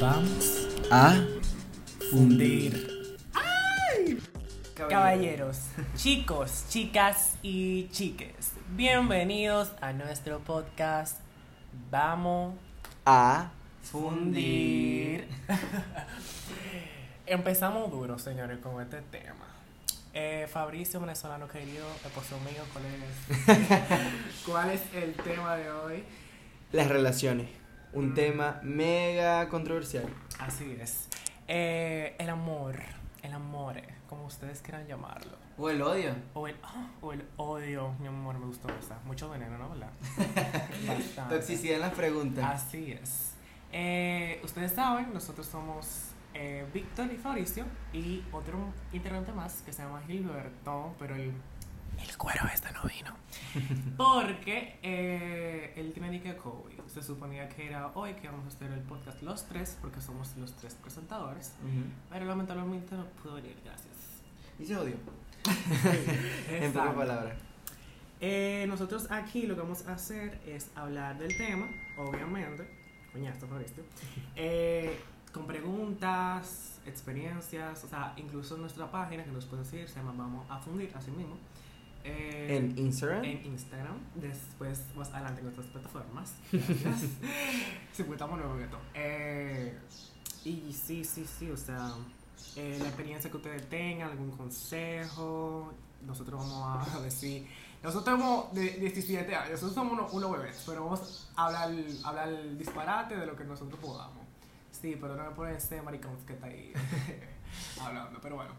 [0.00, 1.14] Vamos A
[2.10, 3.16] fundir.
[4.74, 5.58] Caballeros,
[5.96, 11.20] chicos, chicas y chiques, bienvenidos a nuestro podcast
[11.90, 12.54] Vamos
[13.04, 13.50] A
[13.82, 15.28] fundir.
[17.26, 19.46] Empezamos duro, señores, con este tema.
[20.12, 26.04] Eh, Fabricio, venezolano querido, esposo mío, ¿cuál es, ¿cuál es el tema de hoy?
[26.72, 27.63] Las relaciones.
[27.94, 30.06] Un tema mega controversial.
[30.40, 31.08] Así es.
[31.46, 32.76] Eh, el amor,
[33.22, 33.76] el amor,
[34.08, 35.32] como ustedes quieran llamarlo.
[35.56, 36.14] O el odio.
[36.34, 38.98] O el, ah, o el odio, mi amor, me gustó esa.
[39.04, 39.70] Mucho veneno, ¿no?
[39.70, 39.90] ¿Verdad?
[40.88, 41.36] Bastante.
[41.36, 42.44] Toxicidad en las preguntas.
[42.44, 43.34] Así es.
[43.72, 49.82] Eh, ustedes saben, nosotros somos eh, Víctor y Fabricio y otro integrante más que se
[49.82, 51.32] llama Gilberto, pero el,
[52.00, 53.16] el cuero este no vino.
[53.96, 56.73] Porque eh, él tiene ni que COVID.
[56.94, 60.36] Se suponía que era hoy que íbamos a hacer el podcast los tres, porque somos
[60.36, 61.52] los tres presentadores.
[61.60, 61.86] Ujú.
[62.08, 63.92] Pero lamentablemente no pudo venir, gracias.
[64.60, 64.94] Y se odio.
[66.48, 67.36] En pocas palabras.
[68.20, 71.68] Eh, nosotros aquí lo que vamos a hacer es hablar del tema,
[71.98, 72.64] obviamente,
[73.12, 73.82] coñazo, Fabricio,
[74.36, 74.96] eh,
[75.32, 80.14] con preguntas, experiencias, o sea, incluso en nuestra página que nos pueden seguir se llama
[80.16, 81.36] Vamos a Fundir, así mismo.
[82.04, 83.24] Eh, En Instagram.
[83.24, 86.34] en Instagram, después más adelante en otras plataformas.
[86.52, 87.00] Gracias.
[87.92, 88.78] sí, pues estamos nuevos en esto.
[88.94, 89.78] Eh,
[90.44, 91.92] y sí, sí, sí, o sea,
[92.56, 95.72] eh, la experiencia que ustedes tengan, algún consejo,
[96.06, 97.46] nosotros vamos a decir,
[97.82, 101.70] nosotros somos de 17 años, nosotros somos unos, unos bebés, pero vamos a hablar,
[102.04, 104.22] hablar disparate de lo que nosotros podamos.
[104.70, 106.72] Sí, pero no me ponen ese maricón que está ahí
[107.80, 108.52] hablando, pero bueno.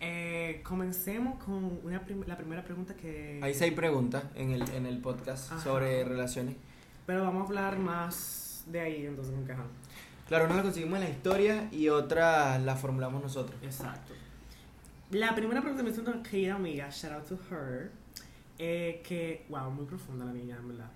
[0.00, 3.40] Eh, comencemos con una prim- la primera pregunta que...
[3.42, 5.62] Hay seis preguntas en el, en el podcast Ajá.
[5.62, 6.54] sobre relaciones.
[7.06, 9.64] Pero vamos a hablar más de ahí, entonces con ajá.
[10.28, 13.58] Claro, una la conseguimos en la historia y otra la formulamos nosotros.
[13.62, 14.12] Exacto.
[15.10, 17.90] La primera pregunta me hizo una querida amiga, shout out to her,
[18.58, 20.90] eh, que, wow, muy profunda la niña, en verdad.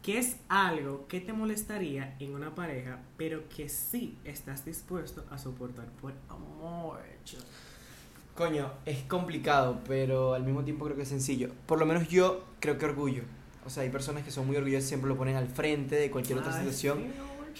[0.00, 5.38] ¿Qué es algo que te molestaría en una pareja, pero que sí estás dispuesto a
[5.38, 7.00] soportar por amor?
[8.34, 11.50] Coño, es complicado, pero al mismo tiempo creo que es sencillo.
[11.66, 13.22] Por lo menos yo creo que orgullo.
[13.66, 16.38] O sea, hay personas que son muy orgullosas, siempre lo ponen al frente de cualquier
[16.38, 17.04] otra Ay, situación.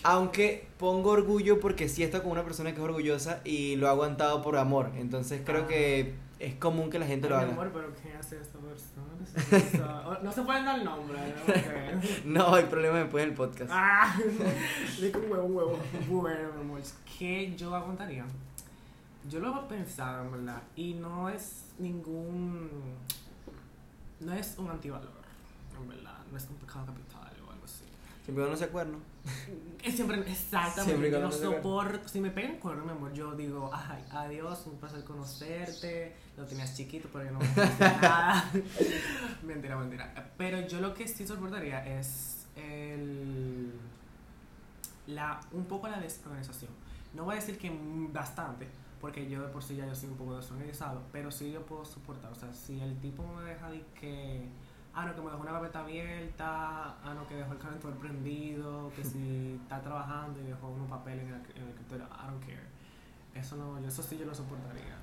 [0.05, 3.91] Aunque pongo orgullo porque sí estado con una persona que es orgullosa y lo ha
[3.91, 4.91] aguantado por amor.
[4.97, 5.69] Entonces creo Ah.
[5.69, 7.61] que es común que la gente lo Ay, mi haga.
[7.63, 10.19] amor, pero ¿qué hace esta persona?
[10.23, 11.19] No se pueden dar nombre,
[12.25, 12.41] ¿no?
[12.49, 13.71] No hay problema después del podcast.
[13.73, 14.17] Ah,
[14.99, 15.79] un huevo, un huevo.
[16.09, 16.81] Bueno, amor,
[17.19, 18.25] ¿qué yo aguantaría?
[19.29, 22.69] Yo lo he pensado, en verdad, y no es ningún.
[24.21, 25.11] No es un antivalor,
[25.81, 26.19] en verdad.
[26.31, 27.85] No es un pecado capital o algo así.
[28.25, 28.99] Siempre uno se acuerda.
[29.83, 30.85] Es siempre, exactamente.
[30.85, 32.09] Siempre no no se soporto.
[32.09, 36.15] Si me pegan cuerno, mi amor, yo digo, ay, adiós, un placer conocerte.
[36.37, 37.47] Lo tenías chiquito, pero yo no me
[37.81, 38.51] nada.
[39.43, 40.33] mentira, mentira.
[40.37, 43.73] Pero yo lo que sí soportaría es el.
[45.09, 46.71] La, un poco la desorganización.
[47.15, 48.69] No voy a decir que mm, bastante,
[49.03, 51.85] porque yo de por sí ya yo soy un poco desorganizado, pero sí yo puedo
[51.85, 52.33] soportar.
[52.33, 54.49] O sea, si el tipo me deja de que.
[54.95, 56.97] Ah, no, que me dejó una gaveta abierta.
[57.03, 58.91] Ah, no, que dejó el calentor prendido.
[58.97, 62.07] Que si está trabajando y dejó unos papeles en el, en el escritorio.
[62.07, 62.63] I don't care.
[63.35, 64.97] Eso no, yo- eso sí yo lo soportaría.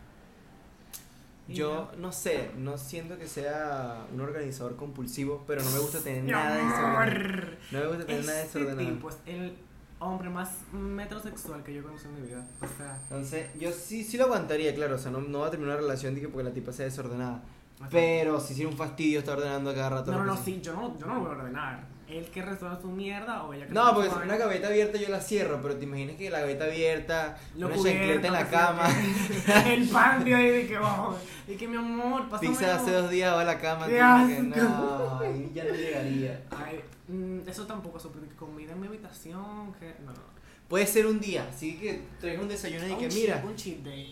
[1.48, 6.24] Yo no sé, no siento que sea un organizador compulsivo, pero no me gusta tener
[6.26, 7.52] nada desordenado.
[7.72, 8.88] No me gusta tener nada desordenado.
[8.90, 9.58] tipo es el
[10.00, 12.46] hombre más metrosexual que yo conocí en mi vida.
[12.62, 14.96] O sea, Entonces, yo sí, sí lo aguantaría, claro.
[14.96, 16.86] O sea, no, no va a terminar una relación de que porque la tipa sea
[16.86, 17.42] desordenada.
[17.90, 20.12] Pero si sería un fastidio estar ordenando cada rato.
[20.12, 22.00] No, no, no, sí, yo no, yo no lo voy a ordenar.
[22.10, 25.10] Él que resuelva su mierda o ella que No, porque si una gaveta abierta yo
[25.10, 28.88] la cierro, pero te imaginas que la gaveta abierta, Lo una chancleta en la cama,
[28.88, 31.16] que- el pan de ahí de que oh,
[31.48, 34.00] y que mi amor, pásame pizza hace dos días va a la cama, Qué que
[34.00, 36.42] no, ahí ya no llegaría.
[36.50, 40.40] Ay, mm, eso tampoco sobre comida en mi habitación, que no, no.
[40.70, 43.56] Puede ser un día, así que traigas un desayuno y Un que cheat- mira, un
[43.56, 44.08] cheat day.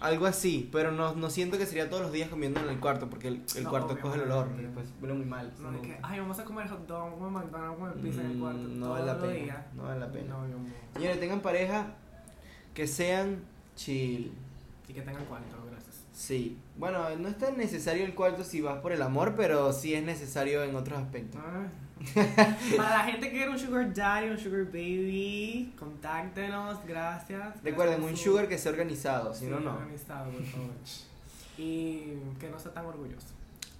[0.00, 3.08] algo así, pero no, no siento que sería todos los días comiendo en el cuarto,
[3.08, 5.52] porque el, el No, cuarto coge el olor, y después huele muy mal.
[5.60, 8.20] No, de que, ay, vamos a comer hot dog, vamos a McDonald's, vamos a pizza
[8.22, 8.58] en el Mm, cuarto.
[8.60, 9.66] no vale la pena, días.
[9.74, 10.34] no vale la pena.
[10.34, 10.66] No.
[10.94, 11.94] Señores, tengan pareja
[12.74, 13.44] que sean
[13.76, 14.32] chill.
[14.88, 16.04] Y que tengan cuarto, gracias.
[16.12, 16.58] Sí.
[16.76, 20.02] Bueno, no es tan necesario el cuarto si vas por el amor, pero sí es
[20.02, 21.40] necesario en otros aspectos.
[21.44, 21.68] Ay.
[22.76, 27.62] Para la gente que quiere un sugar daddy, un sugar baby, contáctenos, gracias.
[27.62, 29.72] Recuerden, un sugar que sea organizado, si Sí, no, no.
[29.74, 30.70] organizado, por favor.
[31.58, 33.26] y que no sea tan orgulloso.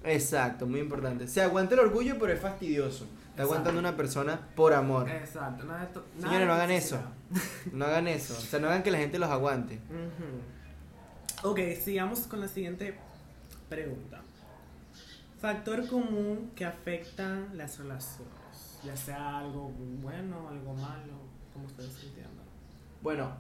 [0.05, 1.27] Exacto, muy importante.
[1.29, 3.07] Se aguanta el orgullo, pero es fastidioso.
[3.31, 5.09] Está aguantando una persona por amor.
[5.09, 5.65] Exacto.
[5.65, 6.99] Nada esto- nada Señores, no hagan eso.
[7.73, 8.35] No hagan eso.
[8.37, 9.77] O sea, no hagan que la gente los aguante.
[9.89, 11.49] Ujú.
[11.51, 12.95] Ok, sigamos con la siguiente
[13.69, 14.21] pregunta.
[15.41, 18.79] Factor común que afecta las relaciones.
[18.85, 19.73] Ya sea algo
[20.03, 21.15] bueno, algo malo,
[21.55, 22.45] como ustedes entiendan.
[23.03, 23.33] Bueno,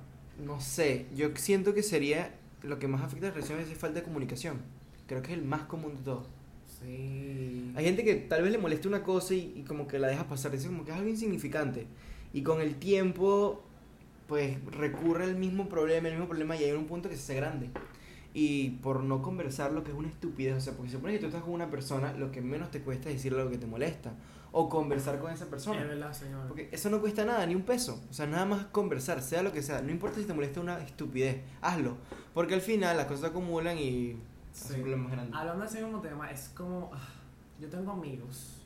[0.42, 1.08] no sé.
[1.14, 4.62] Yo siento que sería lo que más afecta a las relaciones es falta de comunicación.
[5.06, 6.26] Creo que es el más común de todo.
[6.66, 7.70] Sí.
[7.76, 10.26] Hay gente que tal vez le moleste una cosa y, y como que la deja
[10.26, 11.86] pasar, dice como que es algo insignificante.
[12.32, 13.62] Y con el tiempo,
[14.26, 17.34] pues recurre al mismo problema, el mismo problema y hay un punto que se hace
[17.34, 17.68] grande.
[18.32, 21.18] Y por no conversar lo que es una estupidez, o sea, porque se supone que
[21.20, 23.66] tú estás con una persona, lo que menos te cuesta es decirle lo que te
[23.66, 24.12] molesta.
[24.52, 25.80] O conversar con esa persona.
[25.80, 26.48] Es verdad, señor.
[26.48, 28.02] Porque eso no cuesta nada, ni un peso.
[28.10, 29.80] O sea, nada más conversar, sea lo que sea.
[29.82, 31.96] No importa si te molesta una estupidez, hazlo.
[32.34, 34.16] Porque al final las cosas se acumulan y
[34.52, 34.64] Sí.
[34.66, 35.34] hacen problemas grandes.
[35.36, 36.90] Hablando de ese mismo tema, es como.
[36.92, 36.98] ah,
[37.60, 38.62] Yo tengo amigos.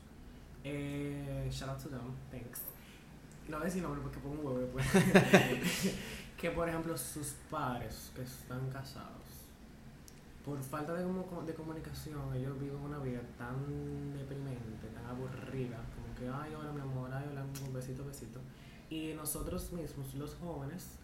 [0.63, 1.99] Eh, shout out to them,
[2.31, 2.61] thanks.
[3.47, 4.85] No voy a decir nombre porque pongo un huevo después.
[6.37, 9.21] que por ejemplo, sus padres que están casados,
[10.45, 16.15] por falta de, como- de comunicación, ellos viven una vida tan deprimente, tan aburrida, como
[16.15, 18.39] que, ay, hola mi amor, ay, hola, un besito, besito.
[18.89, 20.99] Y nosotros mismos, los jóvenes,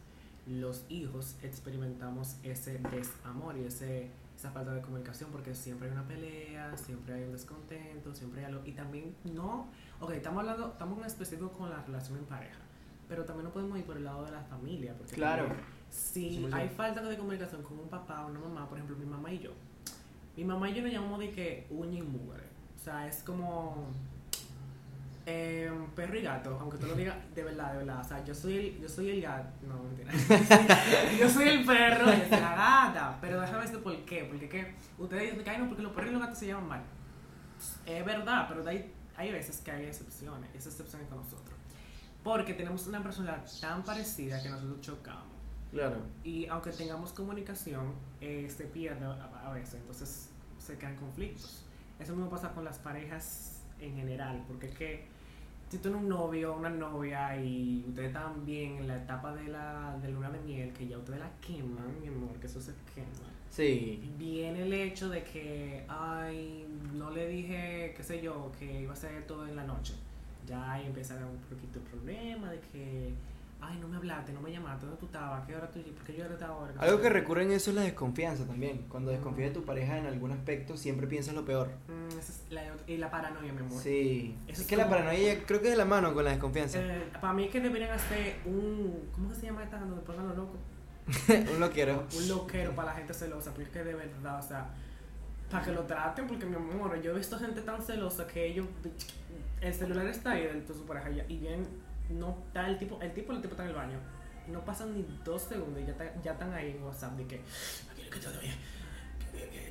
[0.46, 6.08] los hijos, experimentamos ese desamor y ese, esa falta de comunicación porque siempre hay una
[6.08, 8.62] pelea, siempre hay un descontento, siempre hay algo.
[8.66, 9.68] Y también no,
[10.00, 12.60] ok, estamos hablando, estamos en específico con la relación en pareja,
[13.10, 14.94] pero también no podemos ir por el lado de la familia.
[14.96, 15.46] Porque Claro.
[15.48, 19.06] también, si hay falta de comunicación con un papá o una mamá, por ejemplo, mi
[19.06, 19.52] mamá y yo,
[20.36, 22.44] mi mamá y yo nos llamamos de que uña y mugre.
[22.76, 23.88] O sea, es como
[25.28, 28.00] eh, perro y gato, aunque tú lo digas de verdad, de verdad.
[28.00, 29.50] O sea, yo soy el, yo soy el gato.
[29.68, 30.12] No, mentira.
[31.20, 33.18] yo soy el perro y es la gata.
[33.22, 34.24] Pero déjame decir por qué.
[34.26, 36.68] Porque que ustedes dicen que "Ay, no, porque los perros y los gatos se llaman
[36.68, 36.82] mal.
[37.86, 40.50] Es verdad, pero hay, hay veces que hay excepciones.
[40.56, 41.56] Esas excepciones con nosotros.
[42.24, 45.31] Porque tenemos una personalidad tan parecida que nosotros chocamos.
[45.72, 45.98] Claro.
[46.24, 50.30] Y aunque tengamos comunicación, eh, se pierde a, a veces, entonces
[50.60, 51.64] se crean conflictos.
[52.00, 55.06] Eso mismo pasa con las parejas en general, porque es que
[55.70, 59.34] si tú tienes un novio o una novia y ustedes están bien en la etapa
[59.34, 62.60] de la de luna de miel, que ya ustedes la queman, mi amor, que eso
[62.60, 63.08] se quema.
[63.50, 64.12] Sí.
[64.18, 68.96] Viene el hecho de que, ay, no le dije, qué sé yo, que iba a
[68.98, 69.94] ser todo en la noche.
[70.46, 73.14] Ya ahí empieza a haber un poquito de problema de que,
[73.62, 75.46] ay, no me hablaste, no me llamaste, ¿dónde tú estabas?
[75.48, 75.80] ¿Qué hora tú?
[75.82, 76.74] ¿Por qué yo era esta hora?
[76.80, 78.86] Algo que recurre en eso es la desconfianza también.
[78.90, 81.70] Cuando desconfías de tu pareja en algún aspecto, siempre piensas lo peor.
[81.88, 83.82] Mm, esa es la, y la paranoia, mi amor.
[83.82, 84.36] Sí.
[84.48, 86.24] Eso es es que la como- paranoia ya creo que es de la mano con
[86.26, 86.80] la desconfianza.
[86.82, 90.28] Eh, para mí es que deberían hacer un, ¿cómo que se llama esta te pongan
[90.30, 90.58] los locos?
[91.54, 92.06] Un loquero.
[92.16, 94.70] un loquero para la gente celosa, porque es que de verdad, o sea,
[95.50, 98.68] para que lo traten, porque mi amor, yo he visto gente tan celosa que ellos,
[99.60, 101.68] el celular está ahí de su pareja y bien,
[102.10, 104.00] no está el tipo, el tipo, el tipo está en el baño,
[104.48, 107.36] no pasan ni dos segundos y ya, está- ya están ahí en WhatsApp de que,
[107.92, 108.56] "Aquí que todo bien,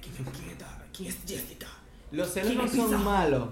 [0.01, 0.85] ¿quién me inquieta?
[0.93, 1.67] ¿Quién es Jessica?
[2.13, 3.49] Los celos ¿Quién no son malos,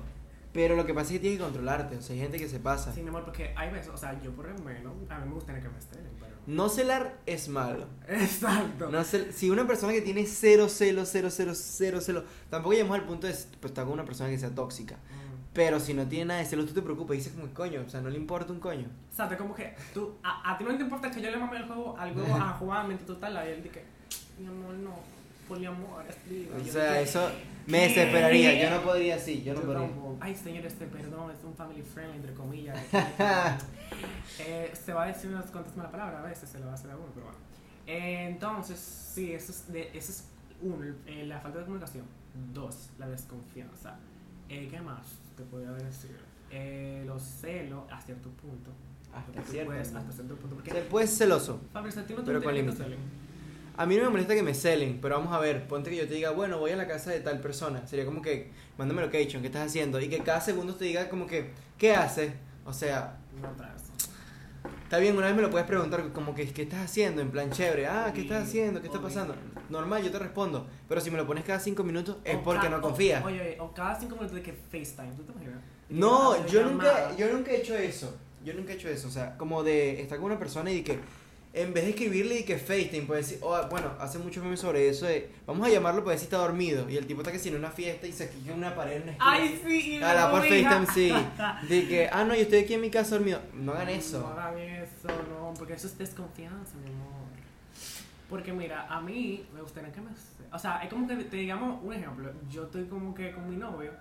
[0.52, 1.96] pero lo que pasa es que tienes que controlarte.
[1.96, 2.92] O sea, hay gente que se pasa.
[2.92, 5.34] Sí, mi amor, porque hay veces, o sea, yo por lo menos, a mí me
[5.34, 5.74] gustaría que me
[6.18, 6.36] pero...
[6.46, 7.86] No celar es malo.
[8.08, 8.90] Exacto.
[8.90, 12.98] No cel- si una persona que tiene cero celo, cero, cero, cero celo, tampoco llegamos
[12.98, 14.96] al punto de pues, estar con una persona que sea tóxica.
[14.96, 15.27] Mm.
[15.58, 17.90] Pero si no tiene nada de celos, tú te preocupas y dices como coño, o
[17.90, 18.86] sea, no le importa un coño.
[19.12, 21.36] O sea, te como que tú, a, a ti no te importa que yo le
[21.36, 23.54] mame el juego al juego a jugar tú estás ahí.
[23.54, 23.82] Él dice,
[24.38, 24.94] mi amor, no,
[25.48, 26.62] poliamor, libre.
[26.62, 27.28] O sea, eso
[27.66, 28.54] me desesperaría.
[28.62, 29.88] Yo no podría así, yo no yo podría.
[29.88, 30.16] tampoco.
[30.20, 32.78] Ay, señor, este, perdón, es un family friendly, entre comillas.
[34.38, 36.74] eh, se va a decir unas cuantas malas palabras a veces, se lo va a
[36.76, 37.38] hacer a uno, pero bueno.
[37.84, 40.24] Eh, entonces, sí, eso es, de, eso es
[40.62, 42.04] uno, eh, la falta de comunicación.
[42.54, 43.96] Dos, la desconfianza.
[44.48, 46.16] Eh, ¿Qué más te podría decir?
[46.50, 48.70] Eh, los celos a cierto punto.
[49.14, 50.56] Hasta cierto puedes, hasta cierto punto.
[50.56, 51.60] Porque, Se puede ser celoso.
[51.72, 52.76] Pero con interesa que te límite.
[52.76, 52.98] celen.
[53.76, 56.08] A mí no me molesta que me celen, pero vamos a ver, ponte que yo
[56.08, 57.86] te diga, bueno, voy a la casa de tal persona.
[57.86, 60.00] Sería como que, mándame location, ¿qué estás haciendo?
[60.00, 62.32] Y que cada segundo te diga como que, ¿qué haces?
[62.64, 63.82] O sea, No traes.
[64.88, 67.20] Está bien, una vez me lo puedes preguntar como que, ¿qué estás haciendo?
[67.20, 68.80] En plan chévere, ah, ¿qué estás haciendo?
[68.80, 69.34] ¿Qué está pasando?
[69.68, 70.66] Normal, yo te respondo.
[70.88, 73.22] Pero si me lo pones cada cinco minutos es O porque ca- no confías.
[73.22, 75.60] Oye, oye, o cada cinco minutos de que FaceTime, ¿tú te imaginas?
[75.90, 77.08] No, Hacer yo llamada.
[77.10, 78.16] nunca, yo nunca he hecho eso.
[78.44, 79.08] Yo nunca he hecho eso.
[79.08, 80.98] O sea, como de estar con una persona y que
[81.52, 84.88] en vez de escribirle y que FaceTime, puede decir, oh, bueno, hace muchos memes sobre
[84.88, 86.88] eso de, vamos a llamarlo para ver si está dormido.
[86.90, 89.02] Y el tipo está que si en una fiesta y se quilla una pared en
[89.02, 89.30] una esquina.
[89.32, 90.40] Ay, sí, y A la por.
[90.42, 91.12] FaceTime, sí.
[91.68, 93.40] De que, ah, no, yo estoy aquí en mi casa dormido.
[93.54, 94.26] No hagan No eso.
[94.26, 97.08] hagan eso, no, porque eso es desconfianza, mi amor.
[98.28, 100.10] Porque mira, a mí me gustaría que me...
[100.52, 102.30] O sea, es como que te digamos un ejemplo.
[102.50, 103.92] Yo estoy como que con mi novio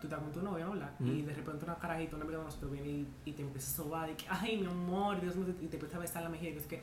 [0.00, 0.90] tú estás con tu novia, ¿verdad?
[1.00, 3.76] Y de repente una carajita, una amiga de nosotros viene y, y te empieza a
[3.84, 6.50] sobar y que, ay, mi amor, Dios mío, y te empieza a besar la mejilla.
[6.52, 6.82] Y es que,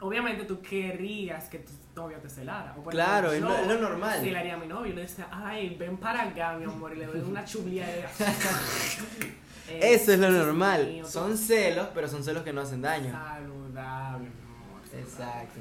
[0.00, 2.74] obviamente tú querrías que tu novia te celara.
[2.78, 4.20] O Claro, es lo- normal.
[4.20, 7.06] Celaría a mi novio y le decía, ay, ven para acá, mi amor, y le
[7.06, 7.86] doy una chulía.
[7.86, 8.04] de-
[9.94, 10.86] Eso es lo normal.
[10.86, 13.10] mío, Son celos, pero son celos que no hacen daño.
[13.10, 14.82] Saludable, mi amor.
[14.84, 15.00] saludable.
[15.00, 15.60] Exacto.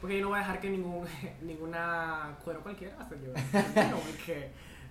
[0.00, 1.06] Porque yo no voy a dejar que ningún,
[1.42, 3.34] ninguna cuero cualquiera se lleve.
[3.92, 4.50] Porque.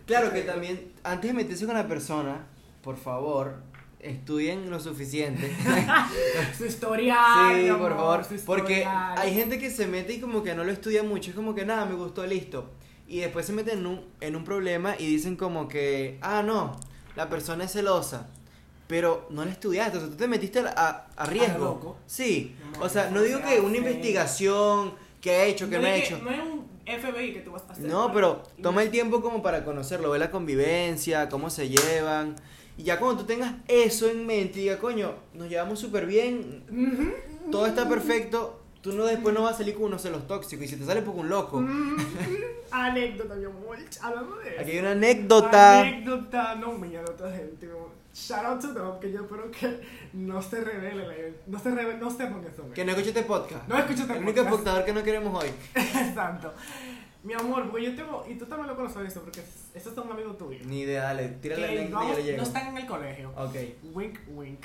[0.10, 2.48] Claro que también, antes de meterse con la persona,
[2.82, 3.62] por favor,
[4.00, 5.56] estudien lo suficiente.
[6.58, 7.56] Su historial.
[7.62, 8.26] sí, amor, por favor.
[8.26, 11.30] su Porque hay gente que se mete y como que no lo estudia mucho.
[11.30, 12.70] Es como que nada, me gustó, listo.
[13.08, 16.80] Y después se meten en un, en un problema y dicen como que, ah, no,
[17.16, 18.28] la persona es celosa.
[18.88, 21.60] Pero no la estudiaste, o sea, tú te metiste a, a- riesgo.
[21.66, 21.98] loco.
[22.08, 25.96] Sí, No, o sea, no digo que una investigación que ha hecho, que no, ha
[25.96, 26.20] es hecho.
[26.24, 26.59] No es un
[26.90, 27.86] FBI que tú vas a hacer.
[27.86, 32.36] No, pero toma el tiempo como para conocerlo, ver la convivencia, cómo se llevan.
[32.78, 36.64] Y ya cuando tú tengas eso en mente y diga, coño, nos llevamos súper bien,
[37.52, 40.66] todo está perfecto, tú no después no vas a salir con unos celos tóxicos.
[40.66, 41.60] Y si te sale por un loco.
[41.60, 41.98] Mm,
[42.72, 43.78] Anécdota, mi amor.
[44.02, 44.62] Hablando de eso.
[44.62, 45.82] Aquí hay una anécdota.
[45.82, 47.70] Anécdota, no de otra gente.
[47.70, 47.89] como,
[48.28, 49.80] Shout out to them, que yo espero que
[50.14, 52.72] no se revele, la- no se revele, no sepan que son.
[52.74, 53.68] Que no escuche este podcast.
[53.68, 54.50] No escucho este El único podcast.
[54.54, 55.50] espectador que no queremos hoy.
[55.76, 56.54] Exacto.
[57.24, 59.42] Mi amor, porque yo tengo, y tú también lo conoces eso, porque
[59.74, 60.66] estos son amigos tuyos.
[60.66, 62.38] Ni idea, dale, tírale la Que anécdota y yo le llego.
[62.38, 63.32] no están en el colegio.
[63.38, 63.56] Ok.
[63.94, 64.60] Wink, wink.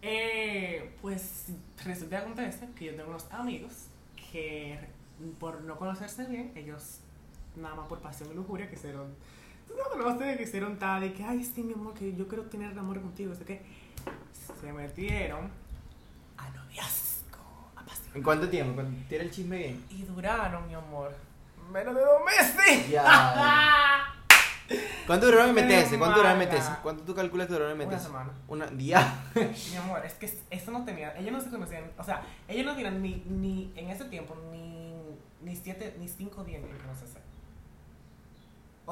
[0.00, 1.46] Eh, pues
[1.84, 3.72] resulta que acontece que yo tengo unos amigos
[4.32, 4.78] que
[5.38, 6.98] por no conocerse bien, ellos
[7.56, 9.14] nada más por pasión y lujuria quisieron,
[9.66, 12.44] tú no conoces, que hicieron tal y que, ay, sí, mi amor, que yo quiero
[12.44, 13.62] tener amor contigo, sé que
[14.60, 15.50] se metieron
[16.36, 18.22] a noviazgo, ¿En apasionado.
[18.22, 18.74] cuánto tiempo?
[18.74, 19.84] ¿Cuánto- Tira el chisme bien.
[19.90, 21.14] Y duraron, mi amor,
[21.72, 22.88] menos de dos meses.
[22.90, 24.04] Ya.
[25.06, 25.98] ¿Cuánto duraron en meterse?
[25.98, 26.70] ¿Cuánto duraron en meterse?
[26.82, 28.06] ¿Cuánto tú calculas que duraron en Una meterse?
[28.06, 28.30] semana.
[28.48, 29.24] Una día.
[29.34, 32.74] Mi amor, es que eso no tenía, ellos no se conocían, o sea, ellos no
[32.74, 34.94] tenían ni, ni en ese tiempo ni,
[35.42, 37.18] ni siete, ni cinco días en conocerse.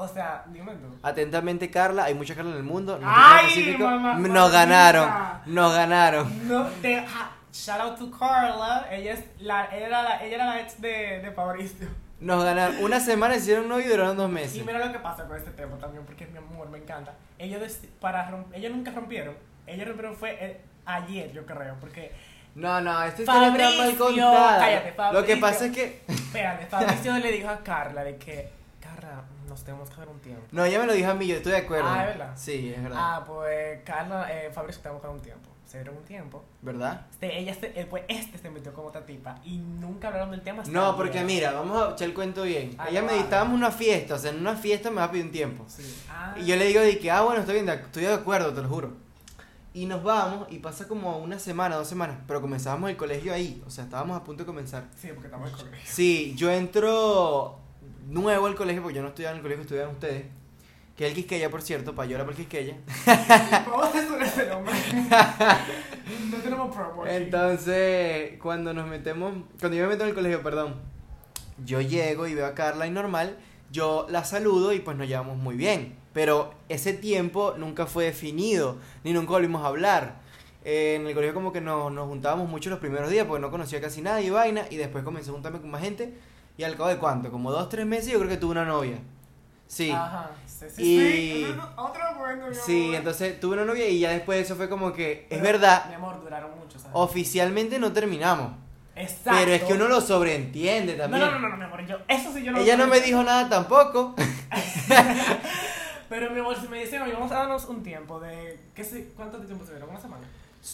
[0.03, 0.87] O sea, dime tú.
[1.03, 2.05] Atentamente, Carla.
[2.05, 2.97] Hay mucha Carla en el mundo.
[2.99, 5.09] No ¡Ay, mamá, Nos ganaron.
[5.45, 6.47] Nos ganaron.
[6.47, 10.45] No, te, ja, shout out to Carla, ella es la, ella era la, ella era
[10.47, 11.87] la ex de, de Fabricio.
[12.19, 12.83] Nos ganaron.
[12.83, 14.65] Una semana hicieron novio y duraron dos Y meses.
[14.65, 17.13] mira lo que pasa con este tema también, porque mi amor, me encanta.
[17.37, 17.61] Ellos,
[17.99, 19.35] para ellos nunca rompieron,
[19.67, 22.11] ellos rompieron fue eh, ayer, yo creo, porque
[22.55, 24.59] No, no, historia está mal Fabricio, contada.
[24.59, 25.39] cállate, Lo que Fabricio.
[25.41, 26.01] pasa es que.
[26.07, 30.41] Espérate, Fabricio le dijo a Carla de que, Carla, nos tenemos que dar un tiempo.
[30.51, 31.87] No, ella me lo dijo a mí, yo estoy de acuerdo.
[31.89, 32.33] Ah, ¿es verdad?
[32.35, 32.97] Sí, es verdad.
[32.99, 35.49] Ah, pues Carla, eh, Fabricio, tenemos que dar un tiempo.
[35.65, 36.43] Se dieron un tiempo.
[36.61, 37.05] ¿Verdad?
[37.11, 40.41] Este, ella se, eh, pues este se metió con otra tipa y nunca hablaron del
[40.41, 40.63] tema.
[40.69, 42.75] No, porque mira, vamos a echar el cuento bien.
[42.77, 45.05] Ah, ella no, me estábamos en una fiesta, o sea, en una fiesta me va
[45.05, 45.65] a pedir un tiempo.
[45.67, 46.03] Sí.
[46.09, 48.61] Ah, Y yo le digo de que, ah, bueno, estoy bien, estoy de acuerdo, te
[48.61, 48.93] lo juro.
[49.73, 53.63] Y nos vamos y pasa como una semana, dos semanas, pero comenzábamos el colegio ahí,
[53.65, 54.83] o sea, estábamos a punto de comenzar.
[54.97, 55.79] Sí, porque estamos en colegio.
[55.85, 57.60] Sí, yo entro
[58.11, 60.25] nuevo al colegio, porque yo no estudiaba en el colegio, estudiaban ustedes.
[60.95, 62.77] Que el Quisqueya, por cierto, para llorar por el Quisqueya.
[63.65, 64.73] Vamos a censurar ese nombre.
[66.29, 67.07] no tenemos promo.
[67.07, 70.75] Entonces, cuando nos metemos, cuando yo me meto en el colegio, perdón,
[71.65, 73.37] yo llego y veo a Carla y normal,
[73.71, 75.95] yo la saludo y pues nos llevamos muy bien.
[76.13, 80.19] Pero ese tiempo nunca fue definido, ni nunca volvimos a hablar.
[80.63, 83.49] Eh, en el colegio como que nos, nos juntábamos mucho los primeros días porque no
[83.49, 86.13] conocía casi nadie y vaina, y después comencé a juntarme con más gente,
[86.57, 88.97] y al cabo de cuánto, como dos, tres meses yo creo que tuve una novia.
[89.67, 89.89] Sí.
[89.91, 90.31] Ajá.
[90.45, 91.55] Sí, sí, Y- sí.
[91.77, 92.95] Otro bueno, mi Sí, amor.
[92.95, 95.95] entonces tuve una novia y ya después de eso fue como que, es verdad, Mi
[95.95, 96.91] amor, duraron mucho, ¿sabes?
[96.93, 98.51] oficialmente no terminamos.
[98.95, 99.31] Exacto.
[99.39, 101.23] Pero es que uno lo sobreentiende también.
[101.23, 101.85] no, no, no, no, mi amor.
[101.87, 104.13] Yo, eso sí yo no Ella no me dijo nada tampoco.
[106.09, 108.59] Pero mi amor, si me dicen, oye, vamos a darnos un tiempo de.
[108.75, 109.89] ¿qué sé, ¿Cuánto tiempo se dieron?
[109.89, 110.23] ¿Una semana?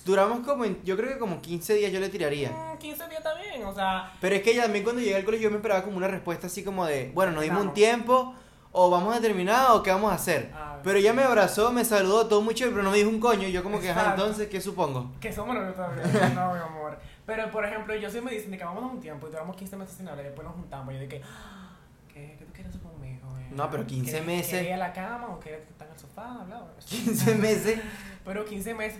[0.05, 2.49] Duramos como, en- yo creo que como 15 días yo le tiraría.
[2.51, 4.11] Mm, 15 días bien, o sea.
[4.19, 6.47] Pero es que ella también cuando llegué al colegio yo me esperaba como una respuesta
[6.47, 8.35] así como de, bueno, nos dimos un tiempo,
[8.73, 10.51] o vamos a terminar, o qué vamos a hacer.
[10.53, 13.19] Ah, Pero ella me abrazó, me saludó, todo muy chévere, pero no me dijo un
[13.19, 13.47] coño.
[13.47, 15.11] Y yo como que, entonces, ¿qué supongo?
[15.21, 16.03] Que somos todavía.
[16.35, 16.99] no, mi amor.
[17.25, 19.55] Pero, por ejemplo, yo sí me dicen de que vamos a un tiempo y duramos
[19.55, 20.91] 15 meses sin hablar y después nos juntamos.
[20.91, 21.69] Y yo de que, "Ah,
[22.13, 23.27] ¿qué, qué tú quieres hacer conmigo?
[23.39, 23.47] eh?
[23.51, 24.49] No, pero 15 ¿Quieres- meses.
[24.51, 26.41] ¿Quieres ir a la cama o quieres estar en el sofá?
[26.41, 26.63] Hablar?
[26.85, 27.79] 15 meses.
[28.27, 28.99] Pero 15 meses,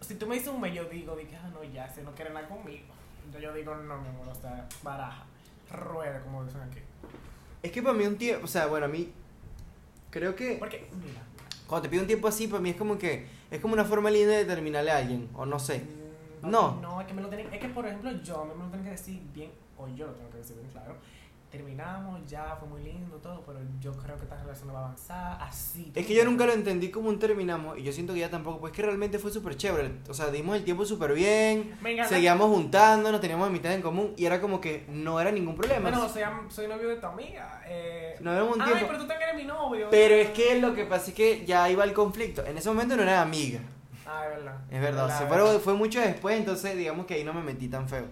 [0.00, 2.32] si tú me dices un mes, yo digo, que, ah, no, ya, si no quiere
[2.32, 2.86] nada conmigo.
[3.18, 5.26] Entonces yo digo, no, mi amor, o sea, baraja,
[5.70, 6.78] rueda, como dicen aquí.
[7.62, 9.12] Es que para mí un tiempo, o sea, bueno, a mí,
[10.10, 11.20] creo que Porque, mira,
[11.66, 14.10] cuando te pido un tiempo así, para mí es como que, es como una forma
[14.10, 15.80] linda de terminarle a alguien, o no sé.
[16.42, 16.80] mm, No.
[16.80, 18.70] No, es que me lo tienen, es que, por ejemplo, yo a mí me lo
[18.70, 20.96] tienen que decir bien, o yo lo tengo que decir bien claro.
[21.52, 24.84] Terminamos, ya fue muy lindo todo, pero yo creo que esta relación no va a
[24.84, 25.92] avanzar así.
[25.94, 28.58] Es que yo nunca lo entendí como un terminamos y yo siento que ya tampoco,
[28.58, 29.92] pues que realmente fue súper chévere.
[30.08, 31.76] O sea, dimos el tiempo súper bien,
[32.08, 35.90] seguíamos juntándonos, teníamos amistad en común y era como que no era ningún problema.
[35.90, 36.08] Bueno,
[36.48, 37.62] soy, novio de tu amiga.
[37.66, 38.86] Eh, Nos vemos un Ay, tiempo.
[38.86, 39.88] pero tú también eres mi novio.
[39.90, 42.46] Pero es que lo que pasa es que ya iba el conflicto.
[42.46, 43.60] En ese momento no era amiga.
[44.06, 44.56] Ah, es verdad.
[44.70, 44.80] Es
[45.28, 45.60] verdad.
[45.60, 48.06] Fue mucho después, entonces digamos que ahí no me metí tan feo.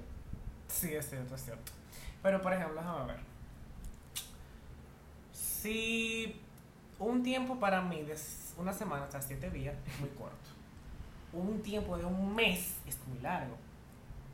[0.68, 1.72] Sí, es cierto, es cierto.
[2.22, 3.29] Pero, por ejemplo, déjame ver.
[5.60, 6.40] Si
[6.98, 8.16] un tiempo para mí de
[8.56, 10.36] una semana hasta siete días es muy corto.
[11.32, 13.56] Un tiempo de un mes es muy largo.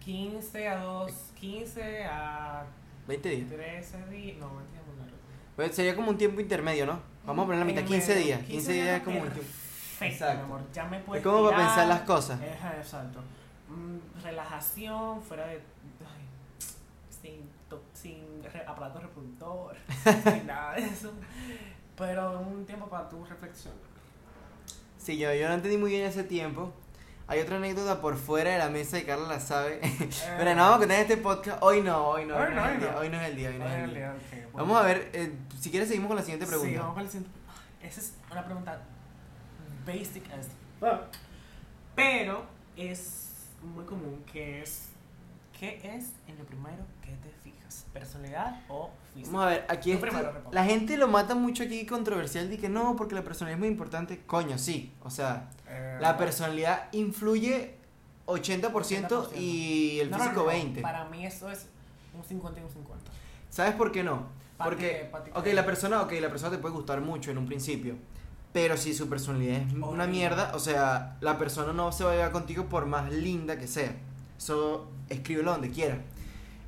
[0.05, 2.65] 15 a 2, 15 a
[3.09, 3.49] 20 días.
[3.51, 4.39] 13 días.
[4.39, 5.17] No, 20 días es muy largo.
[5.57, 7.01] Pues sería como un tiempo intermedio, ¿no?
[7.27, 8.25] Vamos a poner la mitad, En 15 medio.
[8.27, 8.41] días.
[8.45, 9.51] 15 días es como un tiempo.
[10.01, 10.37] Exacto.
[10.39, 10.61] mi amor.
[10.73, 11.69] Ya me puedes Es como para tirar.
[11.69, 12.41] pensar las cosas.
[12.41, 13.21] Exacto.
[13.69, 15.55] Mm, relajación fuera de.
[15.55, 16.25] ay,
[17.11, 17.49] sin,
[18.07, 19.77] sin aparato reproductor,
[20.25, 21.13] sin nada de eso.
[21.97, 23.75] Pero un tiempo para tu reflexión.
[24.99, 26.73] Sí, yo, yo no entendí muy bien ese tiempo.
[27.29, 29.81] Hay otra anécdota por fuera de la mesa y Carla la sabe.
[30.39, 31.59] Pero no vamos a contar este podcast.
[31.63, 32.37] Hoy no, hoy no.
[32.37, 32.99] Hoy Hoy no, no, es el hoy día, no.
[33.01, 33.49] hoy no es el día.
[33.49, 34.13] Hoy no es el día.
[34.15, 34.49] ok, bueno.
[34.53, 36.81] Vamos a ver, eh, si quieres seguimos con la siguiente Sí, pregunta.
[36.81, 37.39] vamos con la siguiente.
[37.83, 38.83] Esa es una pregunta
[39.85, 40.49] basic as
[40.79, 41.01] fuck.
[41.97, 42.45] Pero
[42.77, 43.31] es
[43.63, 44.91] muy común que es.
[45.59, 46.85] ¿Qué es en lo primero
[47.93, 49.33] ¿Personalidad o físico?
[49.37, 50.31] Vamos a ver, aquí responde.
[50.53, 53.69] la gente lo mata mucho aquí controversial de que no, porque la personalidad es muy
[53.69, 54.23] importante.
[54.27, 54.93] Coño, sí.
[55.03, 57.75] O sea, Eh, la personalidad influye
[58.27, 60.83] 80%, y el No, no, físico no, 20%.
[60.83, 61.67] Para mí eso es
[62.17, 63.11] un 50 y un 50.
[63.51, 64.27] ¿Sabes por qué no?
[64.57, 67.95] ¿Pa' Porque, ok, la persona, ok, la persona te puede gustar mucho en un principio,
[68.53, 72.15] pero si su personalidad es una mierda, o sea, la persona no se va a
[72.15, 73.93] llevar contigo por más linda que sea.
[74.39, 75.99] Eso escríbelo donde quiera.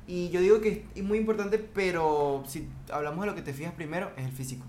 [0.09, 3.73] Y yo digo que es muy importante, pero si hablamos de lo que te fijas
[3.73, 4.65] primero, es el físico.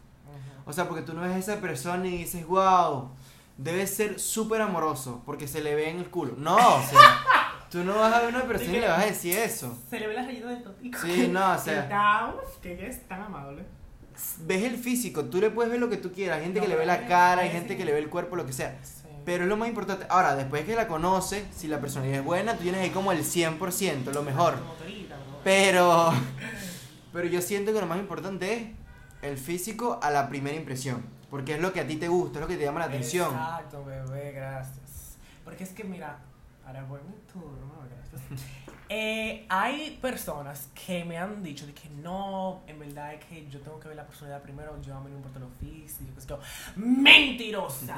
[0.67, 3.09] O sea, porque tú no ves a esa persona y dices, wow,
[3.57, 6.35] debe ser súper amoroso porque se le ve en el culo.
[6.37, 7.25] No, o sea,
[7.71, 9.79] tú no vas a ver a una persona y le vas a decir eso.
[9.89, 10.99] Se le ve la rayita del totico.
[11.03, 11.89] Sí, no, o sea.
[12.61, 13.65] Que es tan amable.
[14.41, 16.69] ves el físico, tú le puedes ver lo que tú quieras, hay gente No, que
[16.69, 18.79] le ve la cara, hay gente que le ve el cuerpo, lo que sea.
[18.83, 19.09] Sí.
[19.25, 20.05] Pero es lo más importante.
[20.11, 23.25] Ahora, después que la conoces, si la personalidad es buena, tú tienes ahí como el
[23.25, 24.59] 100%, lo mejor.
[24.59, 25.00] Como.
[25.43, 26.13] Pero
[27.13, 28.69] pero yo siento que lo más importante es
[29.23, 32.43] el físico a la primera impresión, porque es lo que a ti te gusta, es
[32.43, 33.33] lo que te llama la atención.
[33.33, 35.17] Exacto, bebé, gracias.
[35.45, 36.19] Porque es que, mira,
[36.65, 38.41] ahora voy mi turno, gracias.
[38.93, 43.61] Eh, hay personas que me han dicho de que no, en verdad es que yo
[43.61, 46.81] tengo que ver la personalidad primero, yo a mí no importa lo físico, que.
[46.81, 47.95] ¡Mentirosa!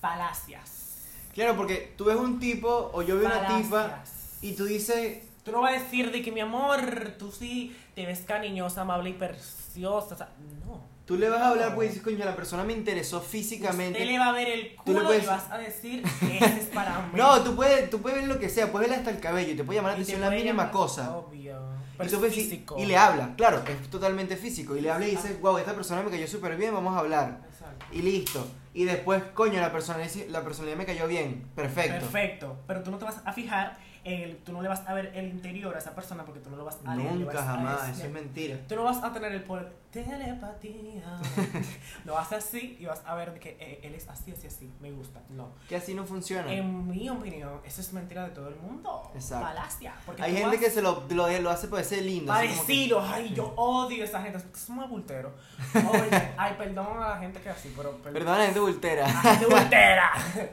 [0.00, 1.08] Falacias.
[1.34, 4.04] Claro, porque tú ves un tipo o yo veo una tipa
[4.40, 8.04] y tú dices, Tú no vas a decir de que mi amor, tú sí te
[8.06, 10.14] ves cariñosa, amable y preciosa.
[10.14, 10.28] O sea,
[10.66, 10.80] no.
[11.06, 13.98] tú le vas a hablar pues dices, coño, la persona me interesó físicamente.
[13.98, 16.44] Usted le va a ver el Tú le culo puedes- y vas a decir, ese
[16.60, 17.18] es para mí.
[17.18, 19.56] No, tú puedes, tú puedes ver lo que sea, puedes ver hasta el cabello y
[19.56, 21.16] te puede llamar la Y te atención la mínima llamar- cosa.
[21.16, 21.58] Obvio.
[21.60, 22.76] Y, Pero tú es puedes físico.
[22.78, 24.76] y le habla, claro, es totalmente físico.
[24.76, 27.40] Y le habla y dices, wow, esta persona me cayó súper bien, vamos a hablar.
[27.50, 27.86] Exacto.
[27.92, 28.46] Y listo.
[28.72, 31.46] Y después, coño, la personalidad, la personalidad me cayó bien.
[31.54, 31.98] Perfecto.
[32.00, 32.56] Perfecto.
[32.66, 35.26] Pero tú no te vas a fijar el, tú no le vas a ver el
[35.26, 38.58] interior a esa persona porque tú no lo vas a Nunca jamás, eso es mentira.
[38.68, 41.20] Tú no vas a tener el poder telepatía.
[42.04, 44.72] lo a así y vas a ver que eh, él es así, así, así.
[44.80, 45.20] Me gusta.
[45.30, 45.48] No.
[45.68, 46.52] Que así no funciona.
[46.52, 49.10] En mi opinión, eso es mentira de todo el mundo.
[49.14, 49.46] Exacto.
[49.46, 49.94] Falacia.
[50.06, 52.32] Porque Hay gente vas- que se lo, lo, lo hace parecer lindo.
[52.32, 55.32] Para que- ay, yo odio a esa gente, son adulteros.
[55.74, 57.96] Oye, ay, perdón a la gente que es así, pero.
[57.98, 59.06] Perdón, la gente voltera.
[59.06, 60.12] adultera.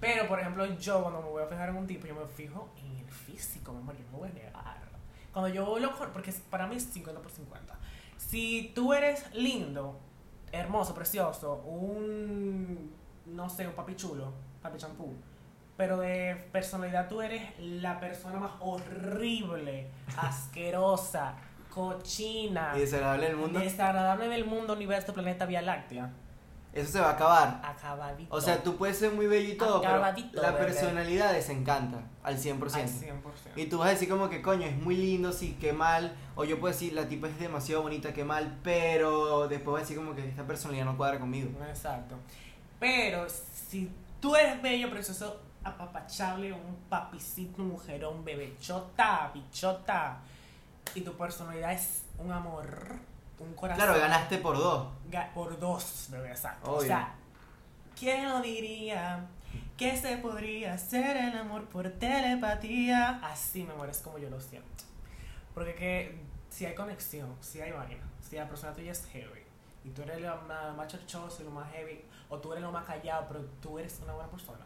[0.00, 2.68] Pero, por ejemplo, yo cuando me voy a fijar en un tipo, yo me fijo
[2.76, 4.78] en el físico, mi amor, yo no me voy a negar.
[5.32, 5.94] Cuando yo lo.
[6.12, 7.77] Porque es- para mí es 50 por 50.
[8.28, 9.98] Si tú eres lindo,
[10.52, 12.92] hermoso, precioso, un.
[13.24, 15.14] No sé, un papi chulo, papi champú.
[15.78, 19.86] Pero de personalidad tú eres la persona más horrible,
[20.18, 21.36] asquerosa,
[21.70, 23.60] cochina, Y desagradable del mundo.
[23.60, 26.12] desagradable del mundo, universo, planeta, Vía Láctea.
[26.72, 27.60] Eso se va a acabar.
[27.64, 28.34] Acabadito.
[28.34, 30.66] O sea, tú puedes ser muy bello y todo, pero Acabadito, la bebé.
[30.66, 32.74] personalidad desencanta al 100%.
[32.74, 33.20] Al 100%.
[33.56, 36.14] Y tú vas a decir como que coño, es muy lindo, sí, qué mal.
[36.36, 38.58] O yo puedo decir, la tipa es demasiado bonita, qué mal.
[38.62, 41.50] Pero después vas a decir como que esta personalidad no cuadra conmigo.
[41.66, 42.16] Exacto.
[42.78, 50.18] Pero si tú eres bello, precioso, apapachable, un papicito, un mujerón, bebechota, bichota,
[50.94, 52.96] y tu personalidad es un amor,
[53.38, 53.84] un corazón.
[53.84, 54.86] Claro, ganaste por dos.
[55.34, 56.70] Por dos, bebé, exacto.
[56.70, 56.86] O Obvio.
[56.88, 57.14] sea,
[57.98, 59.26] ¿quién lo diría?
[59.76, 63.20] Que se podría hacer el amor por telepatía.
[63.22, 64.68] Así, mi amor, es como yo lo siento.
[65.54, 69.40] Porque que si hay conexión, si hay vaina, si la persona tuya es heavy
[69.84, 72.70] y tú eres lo más, más chorchoso y lo más heavy, o tú eres lo
[72.72, 74.64] más callado, pero tú eres una buena persona,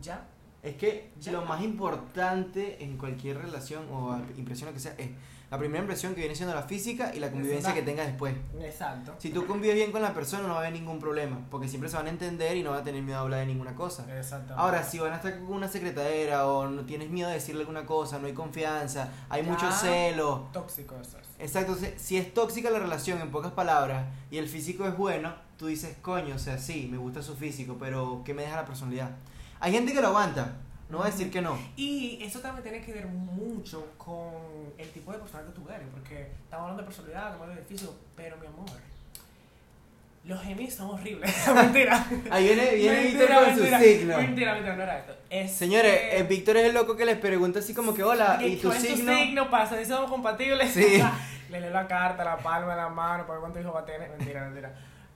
[0.00, 0.22] ya.
[0.62, 1.32] Es que Ya.
[1.32, 5.10] lo más importante en cualquier relación o impresión que sea es
[5.50, 8.34] la primera impresión que viene siendo la física y la convivencia que tengas después.
[8.60, 9.14] Exacto.
[9.18, 11.88] Si tú convives bien con la persona no va a haber ningún problema, porque siempre
[11.88, 14.04] se van a entender y no van a tener miedo a hablar de ninguna cosa.
[14.16, 14.54] Exacto.
[14.56, 17.86] Ahora, si van a estar con una secretadera o no tienes miedo de decirle alguna
[17.86, 19.50] cosa, no hay confianza, hay Ya.
[19.50, 20.48] mucho celo.
[20.52, 21.26] Tóxico eso es.
[21.38, 25.66] Exacto, si es tóxica la relación, en pocas palabras, y el físico es bueno, tú
[25.66, 29.10] dices, coño, o sea, sí, me gusta su físico, pero ¿qué me deja la personalidad?
[29.60, 30.56] Hay gente que lo aguanta,
[30.88, 31.58] no voy a decir que no.
[31.76, 34.32] Y eso también tiene que ver mucho con
[34.78, 37.68] el tipo de persona que tú eres, porque estamos hablando de personalidad, estamos hablando de
[37.68, 38.66] físico, pero mi amor,
[40.24, 41.32] los gemis son horribles.
[41.54, 42.04] mentira.
[42.30, 44.16] Ahí viene, viene Víctor mentira, con su mentira, signo.
[44.16, 45.16] Mentira, mentira, no era esto.
[45.30, 48.38] Es Señores, que- eh, Víctor es el loco que les pregunta así como que, hola,
[48.44, 49.14] ¿y tu ¿cuál es signo?
[49.14, 50.72] signo para saber si somos compatibles?
[50.72, 51.00] Sí.
[51.50, 54.10] Le leo la carta, la palma de la mano, para cuánto hijo va a tener.
[54.10, 54.74] Mentira, mentira.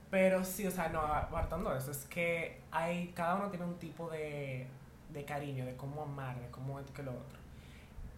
[0.09, 4.09] Pero sí, o sea, no, apartando eso, es que hay, cada uno tiene un tipo
[4.09, 4.65] de,
[5.13, 7.39] de cariño, de cómo amar, de cómo esto que lo otro.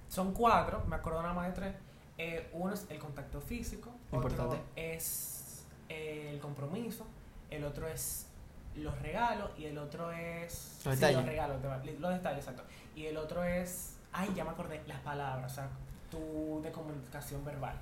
[0.10, 1.76] Son cuatro, me acuerdo nada más de tres.
[2.18, 4.44] Eh, uno es el contacto físico, Importante.
[4.44, 7.06] otro es eh, el compromiso,
[7.50, 8.28] el otro es
[8.76, 10.82] los regalos y el otro es...
[10.86, 11.18] Los sí, detalles.
[11.18, 11.62] los regalos,
[12.00, 12.64] los detalles, exacto.
[12.96, 13.98] Y el otro es...
[14.12, 15.70] Ay, ya me acordé, las palabras, o sea,
[16.10, 17.76] tu de comunicación verbal.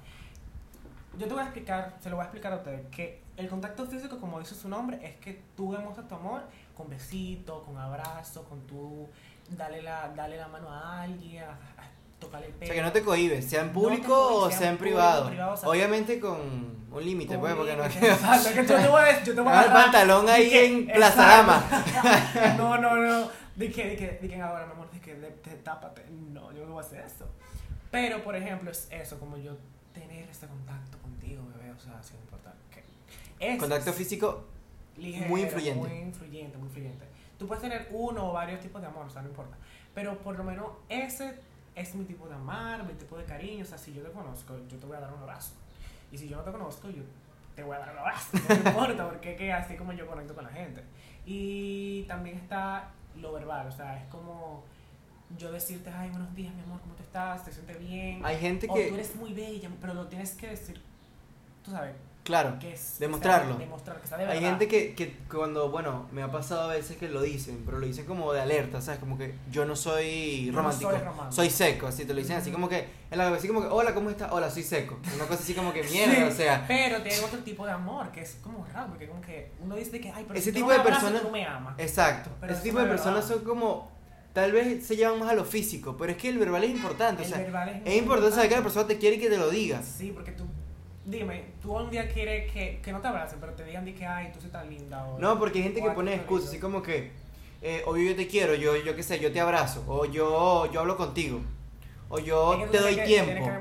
[1.18, 3.86] Yo te voy a explicar, se lo voy a explicar a ustedes, que el contacto
[3.86, 6.44] físico, como dice su nombre, es que tú demuestras tu amor
[6.82, 9.08] con besito, con abrazo, con tu
[9.50, 11.90] darle la, darle la mano a alguien, a, a
[12.20, 12.68] tocarle el O pelo.
[12.68, 15.28] sea, que no te cohibes, sea en No público cohibes, o sea sea en privado.
[15.28, 16.38] privado, o sea, Obviamente con
[16.92, 19.56] un límite, pues, porque no Exacto, que yo te voy a yo te voy a
[19.62, 21.64] Deja el pantalón ahí que- en Plaza Dama.
[22.58, 23.30] No, no, no.
[23.56, 26.06] De que, de que, de que ahora, mi amor, de que de, de- tápate.
[26.10, 27.26] No, yo no voy a hacer eso.
[27.92, 29.58] Pero, por ejemplo, es eso, como yo
[29.94, 33.58] tener este contacto contigo, bebé, o sea, así es importante.
[33.60, 34.46] Contacto físico,
[35.02, 35.80] ligero, muy influyente.
[35.80, 37.06] Muy influyente, muy influyente.
[37.38, 39.58] Tú puedes tener uno o varios tipos de amor, o sea, no importa.
[39.94, 41.40] Pero por lo menos ese
[41.76, 43.64] es mi tipo de amar, mi tipo de cariño.
[43.64, 45.54] O sea, si yo te conozco, yo te voy a dar un abrazo.
[46.12, 47.04] Y si yo no te conozco, yo
[47.56, 48.38] te voy a dar un abrazo.
[48.38, 50.84] No me importa, porque es que así como yo conecto con la gente.
[51.26, 54.64] Y también está lo verbal, o sea, es como
[55.38, 57.46] yo decirte, ay, buenos días, mi amor, ¿cómo te estás?
[57.46, 58.26] ¿Te sientes bien?
[58.26, 60.82] hay gente o tú que, eres muy bella, pero lo tienes que decir,
[61.64, 62.98] tú sabes, claro, que es...
[63.00, 63.58] Demostrarlo.
[63.58, 66.98] Que demostrar que de hay gente que, que cuando, bueno, me ha pasado a veces
[66.98, 69.00] que lo dicen, pero lo dicen como de alerta, ¿sabes?
[69.00, 71.32] Como que yo no soy Yo no romántico, soy romántico.
[71.32, 73.94] soy seco, así te lo dicen, así como que, en la así como que, hola,
[73.94, 74.32] ¿cómo estás?
[74.32, 75.00] Hola, soy seco.
[75.16, 78.22] Una cosa así como que mierda, o sea, Pero tiene otro tipo de amor que
[78.22, 80.78] es como raro, porque como que uno dice que, ay, pero Ese si tipo no
[80.78, 81.80] me de personas- no me amas.
[81.80, 82.30] exacto.
[82.40, 83.92] Pero Ese tipo de personas son como,
[84.34, 87.24] tal vez se llevan más a lo físico, pero es que el verbal es importante,
[87.24, 89.30] o El sea, verbal es, es importante saber que la persona te quiere y que
[89.30, 89.82] te lo diga.
[89.84, 90.46] Sí, porque tú,
[91.06, 94.06] dime, tú un día quieres que, que no te abracen, pero te digan de que,
[94.06, 95.06] ay, tú soy tan linda.
[95.06, 96.52] O, No, porque hay gente o, que "Ay, pone excusas, lindo".
[96.52, 97.12] así como que,
[97.62, 100.80] eh, obvio yo te quiero, yo, yo qué sé, yo te abrazo, o yo, yo
[100.80, 101.42] hablo contigo,
[102.10, 103.46] o yo Es que tú te doy que- tiempo.
[103.46, 103.52] que.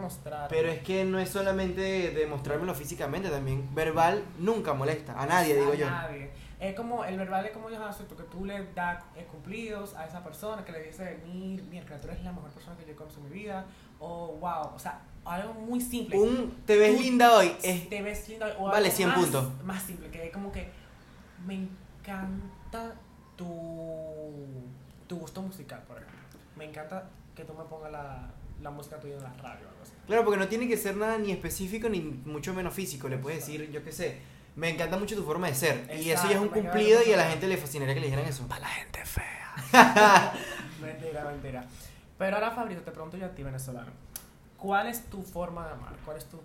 [0.48, 5.72] Pero es que no es solamente demostrármelo físicamente, también verbal nunca molesta, a nadie digo
[5.72, 5.86] a yo.
[5.90, 6.30] nadie.
[6.58, 10.04] Es como, el verbal es como yo acepto que tú le das eh, cumplidos a
[10.04, 13.20] esa persona, que le dice, mi, mira, tú eres la mejor persona que yo conozco
[13.20, 13.64] en mi vida,
[14.00, 16.18] o wow, o sea, algo muy simple.
[16.18, 19.18] Un te ves Tú- linda hoy es te ves linda o Vale, algo 100 más,
[19.18, 19.64] puntos.
[19.64, 20.68] Más simple, que es como que
[21.46, 22.94] me encanta
[23.36, 23.46] tu,
[25.06, 26.38] tu gusto musical, por ejemplo.
[26.56, 28.30] Me encanta que tú me pongas la,
[28.62, 29.92] la música tuya en la radio o algo así.
[30.06, 33.08] Claro, porque no tiene que ser nada ni específico ni mucho menos físico.
[33.08, 34.18] Le puedes decir, yo qué sé,
[34.56, 35.88] me encanta mucho tu forma de ser.
[36.02, 38.26] y eso ya es un cumplido y a la gente le fascinaría que le dijeran
[38.26, 38.46] eso.
[38.48, 40.32] Para la gente fea.
[40.80, 41.64] mentira, mentira.
[42.20, 43.90] Pero ahora, Fabrizio, te pregunto yo a ti, venezolano.
[44.58, 45.94] ¿Cuál es tu forma de amar?
[46.04, 46.38] ¿Cuál es tu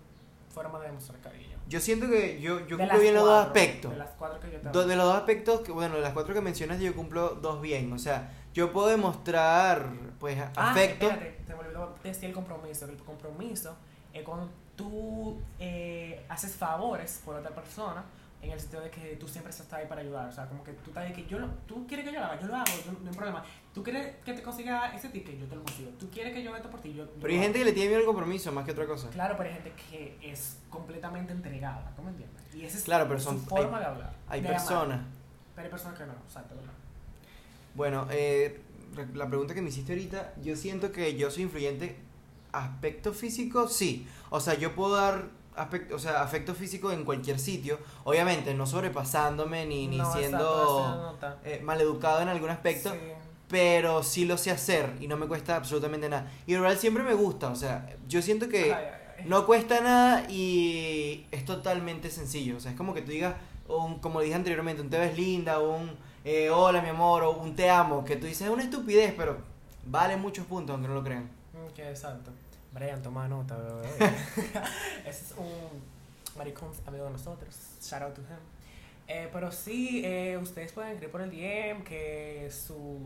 [0.54, 1.58] forma de demostrar cariño?
[1.68, 3.90] Yo siento que yo, yo cumplo bien los dos aspectos.
[3.92, 6.14] De las cuatro que yo te Do- de los dos aspectos, que, bueno, de las
[6.14, 7.92] cuatro que mencionas, yo cumplo dos bien.
[7.92, 9.86] O sea, yo puedo demostrar,
[10.18, 11.10] pues, Ah, afecto.
[11.10, 12.86] espérate, me olvidó decir el compromiso.
[12.86, 13.76] El compromiso
[14.14, 18.02] es cuando tú eh, haces favores por otra persona
[18.46, 20.28] en el sentido de que tú siempre estás ahí para ayudar.
[20.28, 22.26] O sea, como que tú estás ahí que yo lo, tú quieres que yo lo
[22.26, 23.44] haga, yo lo hago, yo- no hay problema.
[23.74, 25.90] Tú quieres que te consiga ese ticket, yo te lo consigo.
[25.98, 27.42] Tú quieres que yo haga esto por ti, yo, yo Pero lo hay hago.
[27.44, 29.10] gente que le tiene miedo al compromiso más que otra cosa.
[29.10, 32.42] Claro, pero hay gente que es completamente entregada, ¿tú me entiendes?
[32.54, 34.12] Y esa es Claro, pero su son- forma hay- de hablar.
[34.28, 34.60] Hay de amar.
[34.60, 35.00] personas.
[35.54, 36.72] Pero hay personas que no, exacto, ¿verdad?
[37.74, 38.60] Bueno, eh,
[39.14, 41.96] la pregunta que me hiciste ahorita, yo siento que yo soy influyente.
[42.52, 44.06] Aspecto físico, sí.
[44.30, 45.24] O sea, yo puedo dar
[45.56, 47.78] aspecto, o sea, afecto físico en cualquier sitio.
[48.04, 52.92] Obviamente, no sobrepasándome ni, ni No, siendo eh, maleducado en algún aspecto.
[52.92, 52.98] Sí.
[53.48, 56.30] Pero sí lo sé hacer y no me cuesta absolutamente nada.
[56.46, 58.86] Y en realidad siempre me gusta, o sea, yo siento que Ay, ay,
[59.18, 59.24] ay.
[59.24, 62.56] No cuesta nada y es totalmente sencillo.
[62.56, 63.34] O sea, es como que tú digas,
[63.68, 67.54] un, como dije anteriormente, un te ves linda, un eh, hola mi amor, o un
[67.56, 69.38] te amo, que tú dices es una estupidez, pero
[69.86, 71.30] vale muchos puntos aunque no lo crean.
[71.74, 72.30] Que exacto.
[72.76, 73.88] Brian, toma nota, bebé.
[75.06, 75.82] Ese es un
[76.36, 77.54] maricón amigo de nosotros.
[77.82, 78.38] Shout out to him.
[79.08, 82.98] Eh, pero sí, eh, ustedes pueden escribir por el DM que su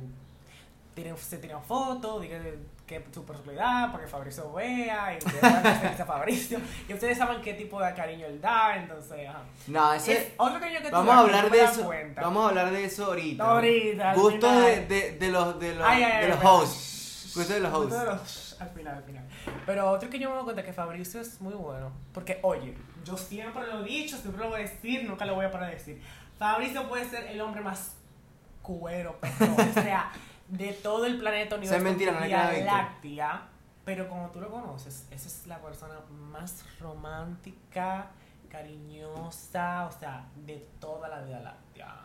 [0.94, 2.42] tienen, se tiran fotos, digan
[2.87, 6.59] que su personalidad para que Fabricio vea y que a Fabricio.
[6.88, 9.42] Y ustedes saben qué tipo de cariño él da, entonces, ajá.
[9.68, 11.85] No, ese Es otro cariño que tú vamos a hablar de eso.
[11.85, 12.22] cuenta.
[12.22, 13.44] Vamos a hablar de eso ahorita.
[13.44, 17.33] Ahorita, Gusto de, de, de los de los, Ay, ay, de ay, los hosts.
[17.37, 18.00] Gusto de los Gusto hosts.
[18.00, 19.24] de los- Al final, al final.
[19.66, 21.92] Pero otro que yo me doy cuenta que Fabricio es muy bueno.
[22.12, 25.46] Porque, oye, yo siempre lo he dicho, siempre lo voy a decir, nunca lo voy
[25.46, 26.03] a parar de decir.
[26.38, 27.96] Fabricio puede ser el hombre más
[28.62, 30.11] cuero, pero, o sea,
[30.48, 31.76] de todo el planeta universo.
[31.76, 32.64] es mentira, no.
[32.64, 33.48] Láctea.
[33.85, 38.11] Pero como tú lo conoces, esa es la persona más romántica,
[38.48, 41.96] cariñosa, o sea, de toda la vida láctea.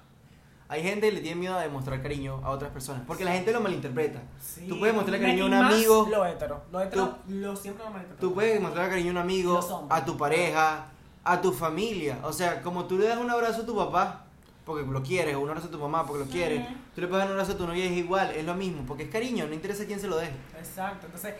[0.67, 3.03] Hay gente que le tiene miedo a demostrar cariño a otras personas.
[3.05, 4.21] Porque la gente lo malinterpreta.
[4.41, 4.67] Sí.
[4.67, 6.07] Tú puedes mostrarle cariño a un amigo.
[6.09, 6.63] Lo hetero.
[6.71, 8.29] Lo hetero, lo siempre lo malinterpretan.
[8.29, 10.87] Tú puedes mostrar cariño a un amigo, a tu pareja,
[11.23, 12.17] a tu familia.
[12.23, 14.25] O sea, como tú le das un abrazo a tu papá
[14.65, 17.23] porque lo quieres, o un abrazo a tu mamá porque lo quieres, tú le puedes
[17.23, 19.45] dar un abrazo a tu novia y es igual, es lo mismo, porque es cariño,
[19.45, 20.31] no interesa quién se lo dé.
[20.57, 21.35] Exacto, entonces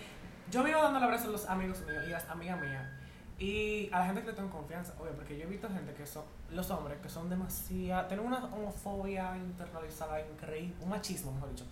[0.52, 2.88] yo vivo dando el abrazo a los amigos míos y las amigas mías
[3.38, 6.06] y a la gente que le tengo confianza, obvio, porque yo he visto gente que
[6.06, 11.66] son, los hombres que son demasiado, tienen una homofobia internalizada increíble, un machismo mejor dicho,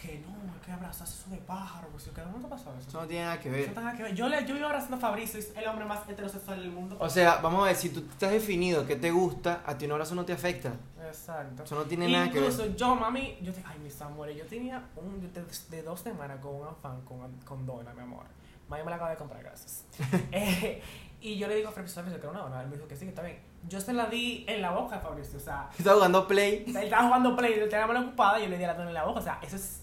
[0.00, 2.86] que no, hay que abrazarse eso de pájaro, pues ¿qué no te pasó eso?
[2.86, 3.68] Eso no tiene nada que Eso ver.
[3.68, 4.14] no tiene nada que ver.
[4.14, 6.98] Yo, le, yo vivo abrazando a Fabricio, es el hombre más heterosexual del mundo.
[7.00, 9.92] O sea, vamos a ver, si tú estás definido que te gusta, a ti un
[9.92, 10.74] abrazo no te afecta.
[11.02, 11.62] Exacto.
[11.62, 12.50] Eso no tiene nada que ver.
[12.50, 16.40] Incluso yo, mami, yo te, ay, mis amores, yo tenía un de, de dos semanas
[16.42, 18.24] con un afán con, con Donna, mi amor.
[18.68, 19.84] Mami me la acaba de comprar, gracias.
[20.32, 20.82] Eh,
[21.20, 22.62] y yo le digo a Fabricio, Fabricio, ¿quiero una dona?
[22.62, 23.38] Él me dijo que sí, que está bien.
[23.68, 26.64] Yo se la di en la boca a Fabricio, o sea, Estás jugando play.
[26.66, 28.88] él estaba jugando play, él tenía la mano ocupada y yo le di la dona
[28.88, 29.80] en la boca, o sea, eso es,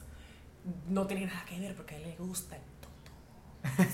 [0.89, 2.91] no tiene nada que ver porque a él le gusta todo.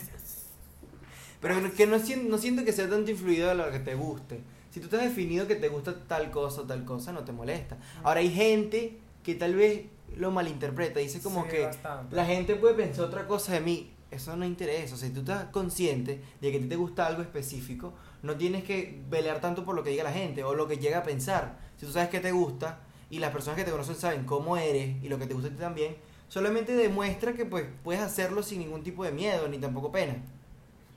[1.42, 4.42] Pero que no siento, no siento que sea tanto influido de lo que te guste.
[4.72, 7.78] Si tú estás definido que te gusta tal cosa o tal cosa, no te molesta.
[8.04, 9.86] Ahora hay gente que tal vez
[10.18, 11.00] lo malinterpreta.
[11.00, 12.16] Dice como Sí, que bastante.
[12.16, 13.94] la gente puede pensar otra cosa de mí.
[14.12, 14.96] Eso no interesa.
[14.96, 17.94] O sea, si tú estás consciente de que a ti te gusta algo específico,
[18.24, 21.00] no tienes que pelear tanto por lo que diga la gente o lo que llega
[21.00, 21.60] a pensar.
[21.78, 25.02] Si tú sabes que te gusta y las personas que te conocen saben cómo eres
[25.04, 25.96] y lo que te gusta a ti también,
[26.28, 30.16] solamente demuestra que pues puedes hacerlo sin ningún tipo de miedo ni tampoco pena.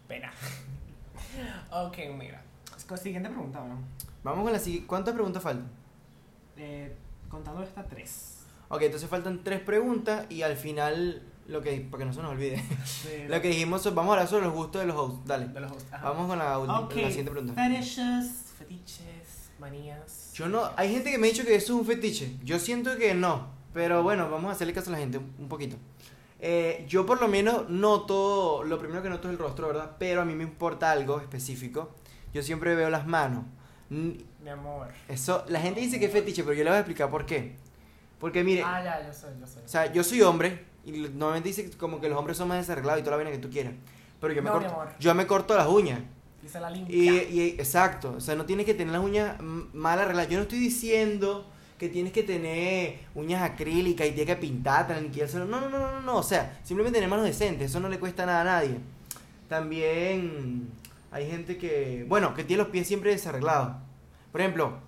[0.08, 0.32] Pena.
[1.70, 2.42] ok, mira.
[2.96, 3.78] Siguiente pregunta, ¿no?
[4.22, 4.86] Vamos con la siguiente.
[4.86, 5.70] ¿Cuántas preguntas faltan?
[6.56, 6.94] Eh,
[7.28, 8.44] contando estas tres.
[8.68, 12.32] Ok, entonces faltan tres preguntas y al final, lo que, para que no se nos
[12.32, 12.62] olvide,
[13.04, 15.26] De, lo que dijimos, vamos a hablar sobre los gustos de los hosts.
[15.26, 15.90] Dale, de los hosts.
[15.90, 17.54] Vamos con la, última- Ok, la siguiente pregunta.
[17.68, 18.26] Fetishes,
[18.58, 20.32] fetiches, manías.
[20.34, 22.36] Yo no, hay gente que me ha dicho que eso es un fetiche.
[22.44, 25.76] Yo siento que no, pero bueno, vamos a hacerle caso a la gente un, poquito.
[26.40, 29.96] Eh, yo por lo menos noto, lo primero que noto es el rostro, ¿verdad?
[29.98, 31.94] Pero a mí me importa algo específico.
[32.32, 33.44] Yo siempre veo las manos.
[33.90, 34.88] Mi amor.
[35.06, 37.56] Eso, la gente dice que es fetiche, pero yo le voy a explicar por qué.
[38.18, 39.60] Porque mire, Ah, ya, yo sé, yo sé.
[39.64, 43.00] O sea, yo soy hombre y normalmente dice como que los hombres son más desarreglados
[43.00, 43.74] y toda la vaina que tú quieras.
[44.20, 46.00] Pero yo me, No, corto, yo me corto las uñas.
[46.44, 46.96] Y se la limpia.
[46.96, 47.08] Y,
[47.40, 50.30] y- exacto, o sea, no tienes que tener las uñas mal arregladas.
[50.30, 51.46] Yo no estoy diciendo
[51.78, 56.16] que tienes que tener uñas acrílicas y tienes que que No, no, no, no, no,
[56.16, 58.78] o sea, simplemente tener manos decentes, eso no le cuesta nada a nadie.
[59.48, 60.68] También
[61.10, 63.76] hay gente que, bueno, que tiene los pies siempre desarreglados.
[64.30, 64.78] Por ejemplo,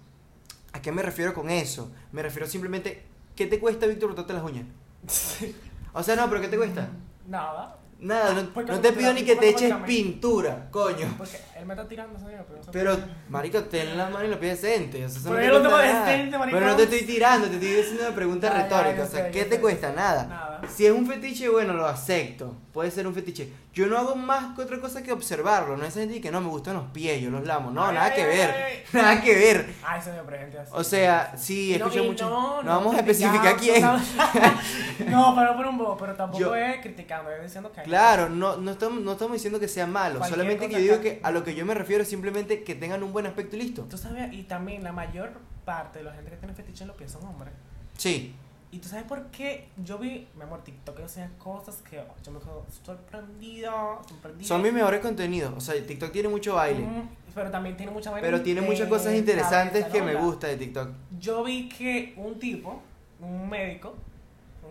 [0.72, 1.90] ¿a qué me refiero con eso?
[2.12, 3.02] Me refiero simplemente,
[3.34, 4.66] ¿qué te cuesta, Víctor, cortarte las uñas?
[5.94, 6.88] O sea, no, pero ¿qué te cuesta?
[7.26, 7.78] Nada.
[8.00, 11.14] Nada, no, ¿Por qué no te pido ni que ¿Por te qué eches pintura, coño.
[11.16, 12.44] Porque él me está tirando, señor.
[12.46, 12.98] Pero, no sé Pero,
[13.28, 15.04] marico, ten las manos y los pies decentes.
[15.04, 16.60] O sea, eso Pero no te yo cuesta tengo decente, maricón.
[16.60, 19.02] Pero no te estoy tirando, te estoy haciendo una pregunta retórica.
[19.02, 19.60] o sea, sé, ¿qué te sé.
[19.60, 19.92] cuesta?
[19.92, 20.24] Nada.
[20.26, 20.60] Nada.
[20.74, 22.56] Si es un fetiche, bueno, lo acepto.
[22.72, 23.52] Puede ser un fetiche.
[23.72, 25.76] Yo no hago más que otra cosa que observarlo.
[25.76, 27.70] No es gente que no me gustan los pies, yo los lamo.
[27.70, 28.50] No, Ay, nada ay, que ver.
[28.50, 28.82] ay.
[28.92, 29.74] Nada que ver.
[29.84, 30.70] Ay, se me presente así.
[30.74, 32.30] O sea, sí, no- escucho mucho.
[32.30, 33.84] No, No, vamos a especificar quién.
[35.08, 38.70] No, pero por un bobo, pero tampoco es criticando, es diciendo que Claro, no, no,
[38.72, 40.24] estamos, no estamos diciendo que sea malo.
[40.24, 43.02] Solamente que yo digo que a lo que yo me refiero es simplemente que tengan
[43.02, 43.82] un buen aspecto y listo.
[43.82, 45.32] Tú sabes, y también la mayor
[45.64, 47.52] parte de la gente que tiene fetiche en los pies son hombres.
[47.96, 48.34] Sí.
[48.74, 52.32] Y tú sabes por qué yo vi, mi amor, TikTok enseña cosas que oh, yo
[52.32, 53.72] me quedo sorprendida,
[54.08, 54.48] sorprendida.
[54.48, 55.54] Son mis mejores contenidos.
[55.56, 56.84] O sea, TikTok tiene mucho baile.
[57.32, 60.90] Pero también tiene mucha vaina Pero tiene muchas cosas interesantes que me gusta de TikTok.
[61.20, 62.82] Yo vi que un tipo,
[63.20, 63.94] un médico,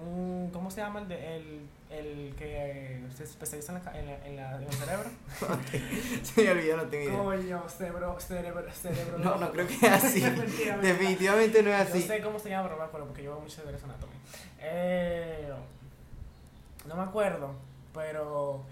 [0.06, 1.62] un ¿cómo se llama el, de, el,
[1.94, 5.10] el que se especializa en, la, en, la, en, la, en el cerebro?
[6.24, 7.18] Se me olvidó, no tengo idea.
[7.58, 9.18] Coño, cerebro, cerebro, cerebro.
[9.20, 10.20] No, no creo que es así.
[10.82, 12.02] Definitivamente no es así.
[12.02, 14.14] sé cómo se llama, pero no me acuerdo porque yo veo mucho de Grey's Anatomy.
[14.60, 15.52] Eh,
[16.88, 17.56] no me acuerdo,
[17.94, 18.64] pero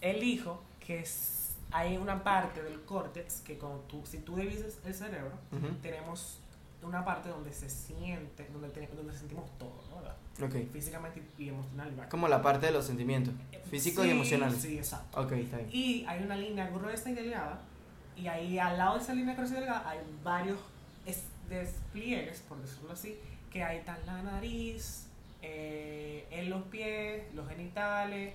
[0.00, 4.78] él dijo que s- hay una parte del córtex que cuando tú, si tú divides
[4.84, 5.32] el cerebro,
[5.82, 6.40] tenemos
[6.82, 9.96] una parte donde se siente, donde, te- donde sentimos todo, ¿no?
[9.96, 10.16] ¿verdad?
[10.42, 10.72] Ok.
[10.72, 11.90] Físicamente y emocional.
[11.90, 12.08] ¿verdad?
[12.08, 13.34] Como la parte de los sentimientos,
[13.70, 14.60] físicos y Sí, emocionales.
[14.60, 15.20] Sí, exacto.
[15.20, 15.68] Ok, está bien.
[15.72, 17.60] Y hay una línea gruesa y delgada.
[18.16, 20.58] Y ahí al lado de esa línea gruesa y delgada hay varios
[21.06, 23.16] es- despliegues, por decirlo así,
[23.52, 25.06] que ahí está la nariz,
[25.42, 28.34] eh, en los pies, los genitales,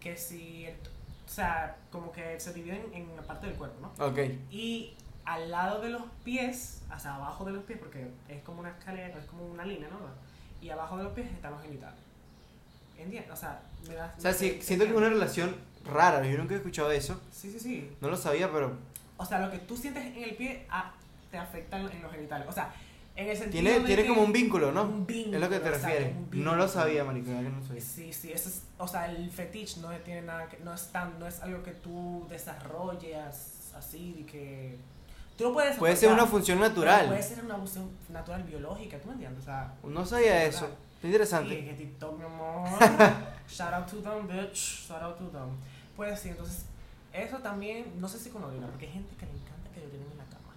[0.00, 0.74] que si, el-
[1.26, 4.06] o sea, como que se dividen en la parte del cuerpo, ¿no?
[4.06, 4.18] Ok.
[4.50, 8.70] Y al lado de los pies, hacia abajo de los pies, porque es como una
[8.70, 9.98] escalera, es como una línea, ¿no?
[10.60, 11.98] Y abajo de los pies están los genitales.
[12.98, 13.30] ¿Entiendes?
[13.32, 14.14] O sea, me da...
[14.16, 16.24] O sea, sí, siento que es una relación rara.
[16.26, 17.20] Yo nunca he escuchado eso.
[17.30, 17.90] Sí, sí, sí.
[18.00, 18.72] No lo sabía, pero
[19.16, 20.92] O sea, lo que tú sientes en el pie ah,
[21.30, 22.46] te afecta en los genitales.
[22.48, 22.72] O sea,
[23.16, 24.82] en el sentido tiene, de tiene que- como un vínculo, ¿no?
[24.84, 26.14] Un vínculo, es lo que te refieres.
[26.32, 27.30] No lo sabía, marico.
[27.30, 27.82] la verdad que no sabía.
[27.82, 31.18] Sí, sí, eso es, o sea, el fetiche no tiene nada que, no es tan,
[31.18, 34.78] no es algo que tú desarrolles así, de que
[35.36, 37.06] tú lo puedes Puede ser una función natural.
[37.06, 39.42] Puede ser una función natural biológica, ¿tú me entiendes?
[39.42, 40.68] O sea, No sabía eso.
[40.94, 41.64] Está interesante.
[41.64, 42.68] que TikTok, mi amor.
[43.48, 44.86] Shout out to them, bitch.
[44.88, 45.50] Shout out to them.
[45.96, 46.64] Pues sí, entonces,
[47.12, 49.86] eso también, no sé si con orina, porque hay gente que le encanta que le
[49.86, 50.54] orinen en la cama.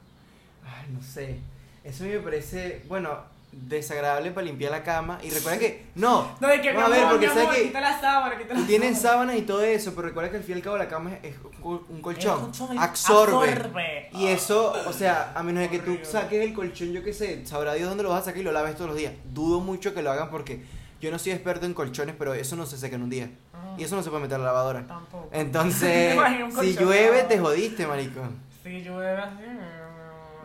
[0.66, 1.40] Ay, no sé.
[1.84, 3.20] Eso a mí me parece, bueno,
[3.52, 5.20] desagradable para limpiar la cama.
[5.24, 5.86] Y recuerda que.
[5.96, 7.82] No, No, de que No, mi a ver, amor, porque mi sabes amor, que quita
[7.82, 9.12] la sábana, quita la tienen sábana.
[9.12, 11.36] sábanas y todo eso, pero recuerda que al fin y al cabo la cama es,
[11.44, 12.52] un col- un colchón.
[12.78, 13.50] Absorbe.
[13.50, 14.10] absorbe.
[14.14, 17.46] Y eso, o sea, a menos de que tú saques el colchón, yo qué sé,
[17.46, 19.14] sabrá Dios dónde lo vas a sacar y lo laves todos los días.
[19.34, 20.64] Dudo mucho que lo hagan porque
[21.02, 23.30] yo no soy experto en colchones, pero eso no se seca en un día.
[23.78, 24.88] Y eso no se puede meter a la lavadora.
[24.88, 25.30] Tampoco.
[25.32, 26.18] Entonces,
[26.62, 28.22] si llueve, te jodiste, marico.
[28.64, 29.44] Si llueve así.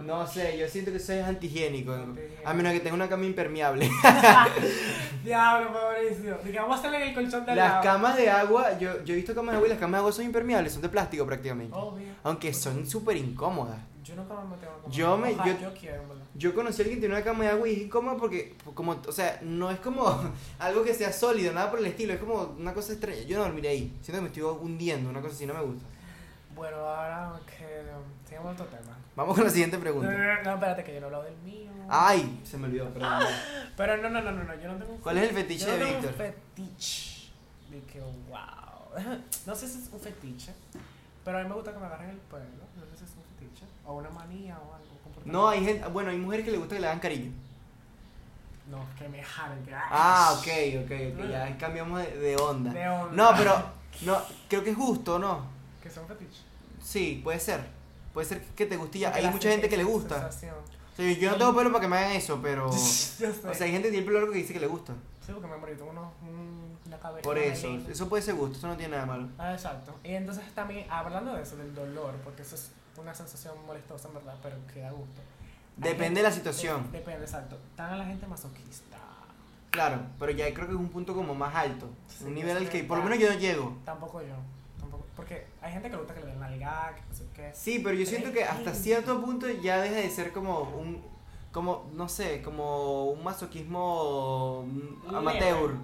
[0.07, 1.93] No sé, yo siento que es antihigiénico.
[1.93, 2.49] Antihigiénico.
[2.49, 3.89] A menos que tenga una cama impermeable.
[5.25, 6.39] Diablo, Mauricio.
[6.39, 9.15] De que vamos a estar en el colchón de Las camas de agua, yo, yo
[9.15, 11.25] he visto camas de agua y las camas de agua son impermeables, son de plástico
[11.27, 11.77] prácticamente.
[11.77, 12.09] Obvio.
[12.25, 13.79] Aunque son súper incómodas.
[14.03, 16.03] Yo nunca me metí Yo me- Ojalá, yo- yo quiero.
[16.35, 18.93] Yo conocí a alguien que tiene una cama de agua y es incómoda porque, como,
[19.07, 20.05] o sea, no es como
[20.59, 23.21] algo que sea sólido, nada por el estilo, es como una cosa extraña.
[23.23, 25.85] Yo no dormiré ahí, siento que me estoy hundiendo, una cosa así no me gusta.
[26.57, 27.83] Bueno, ahora que
[28.29, 28.97] sigamos otro tema.
[29.17, 30.11] Vamos con la siguiente No, pregunta.
[30.11, 31.71] no, no, espérate, que yo no he hablado del mío.
[31.89, 33.23] Ay, se me olvidó, perdón.
[33.77, 35.73] Pero no, no, no, no, no, yo no tengo un ¿Cuál es el fetiche yo
[35.73, 36.11] de tengo Víctor?
[36.11, 37.31] un fetiche.
[37.71, 39.19] De que, wow.
[39.47, 40.53] No sé si es un fetiche,
[41.25, 42.43] pero a mí me gusta que me agarren el pelo.
[42.77, 43.65] No sé si es un fetiche.
[43.87, 45.23] O una manía o algo.
[45.25, 45.33] un.
[45.33, 47.33] No, hay gente, bueno, hay mujeres que les gusta que le hagan cariño.
[48.71, 49.65] No, que me jalen.
[49.65, 50.47] Que, Ah, ok,
[50.85, 52.73] ok, ok, ya cambiamos de, de onda.
[52.73, 53.13] De onda.
[53.15, 53.63] No, pero,
[54.03, 55.47] no, creo que es justo, ¿no?
[55.83, 56.41] Que son fetiche.
[56.83, 57.61] Sí, puede ser.
[58.13, 60.17] Puede ser que te guste Hay mucha gente que le gusta.
[60.31, 60.55] sensación.
[60.55, 62.69] O sea, yo- no tengo pelo para que me hagan eso, pero...
[62.71, 64.93] O sea, hay gente que tiene el pelo largo que dice que le gusta.
[65.27, 66.09] Sí, porque me morí, tengo unos,
[66.87, 67.23] una cabeza.
[67.23, 69.29] Por eso, eso puede ser gusto, eso no tiene nada malo.
[69.39, 69.95] Ah, exacto.
[70.05, 74.15] Y entonces también, hablando de eso, del dolor, porque eso es una sensación molestosa en
[74.15, 75.21] verdad, pero que da gusto.
[75.77, 76.91] Depende de la situación.
[76.93, 77.57] de- depende, exacto.
[77.71, 78.99] Están a la gente masoquista.
[79.71, 81.89] Claro, pero ya creo que es un punto como más alto.
[82.09, 83.79] Sí, un nivel al que por lo menos yo no llego.
[83.87, 84.35] Tampoco yo.
[85.17, 87.51] Porque hay gente que le gusta que le den nalga, que no sé qué.
[87.55, 91.13] Sí, pero yo siento que hasta cierto punto ya deja de ser como un...
[91.53, 95.75] Como, no sé, como un masoquismo mm, amateur.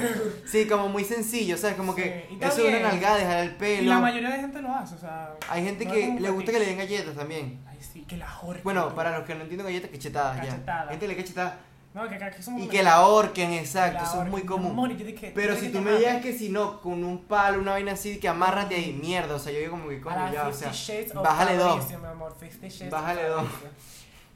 [0.46, 3.38] sí, como muy sencillo, o sea, como Sí, que y eso también- una nalgada, dejar
[3.40, 3.90] el Y pelo.
[3.90, 5.34] la mayoría de gente lo hace, o sea.
[5.50, 7.60] Hay gente no es que le gusta que le den galletas también.
[7.68, 8.64] Ay, sí, que la ahorquen.
[8.64, 10.42] Bueno, para los que no entienden galletas, cachetadas ya.
[10.44, 10.90] Cachetadas.
[10.92, 11.58] Gente le cachetada
[11.94, 12.62] No, que aquí somos.
[12.62, 14.72] y que la ahorquen, exacto, la eso es muy común.
[14.72, 17.92] Amor, dije, Pero si tú me digas que si no, con un palo, una vaina
[17.92, 20.72] así, que amárrate ahí, mierda, o sea, yo digo como que coño ya, o 50
[20.72, 21.70] sea, bájale dos.
[21.70, 23.46] Fabricio, mi amor, 50 Shades Bájale dos.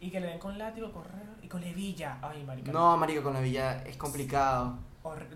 [0.00, 2.18] Y que le den con látigo, correo y con levilla.
[2.22, 2.72] Ay, marica.
[2.72, 4.78] No, marico, con la villa es complicado.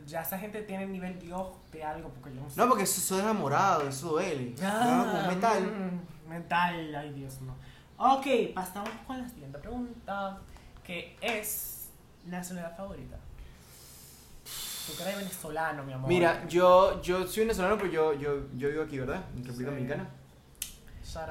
[0.07, 2.61] Ya esa gente tiene nivel Dios de algo, porque yo no sé.
[2.61, 4.55] No, porque eso, eso es enamorado, eso duele.
[4.61, 5.63] No, con metal.
[5.63, 7.55] mm, metal, ay Dios, no.
[7.99, 10.39] Ok, pasamos con la siguiente pregunta,
[10.85, 11.76] que es
[12.27, 13.17] nacionalidad favorita.
[14.87, 16.09] Tú que eres venezolano, mi amor.
[16.09, 19.23] Mira, yo, yo soy venezolano, pero yo, yo, yo vivo aquí, ¿verdad?
[19.37, 19.65] En República Sí.
[19.77, 20.09] Dominicana.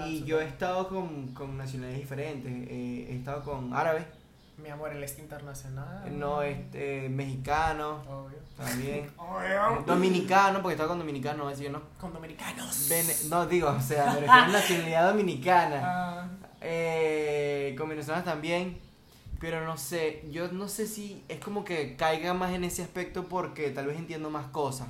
[0.07, 2.51] Y yo he estado con, con nacionalidades diferentes.
[2.51, 4.03] eh, he estado con árabes,
[4.57, 6.17] Mi amor, el este internacional.
[6.19, 8.37] no, este, mexicano Obvio.
[8.57, 9.11] también.
[9.17, 9.83] Obvio.
[9.85, 11.81] Dominicano, porque estaba con dominicano, así no.
[12.01, 12.89] Con dominicanos.
[13.29, 15.81] No, digo, o sea, me refiero a nacionalidad dominicana.
[15.85, 16.27] Ah,
[16.61, 18.79] Eh, con venezolanos también.
[19.39, 23.25] Pero no sé, yo no sé si es como que caiga más en ese aspecto
[23.27, 24.87] porque tal vez entiendo más cosas.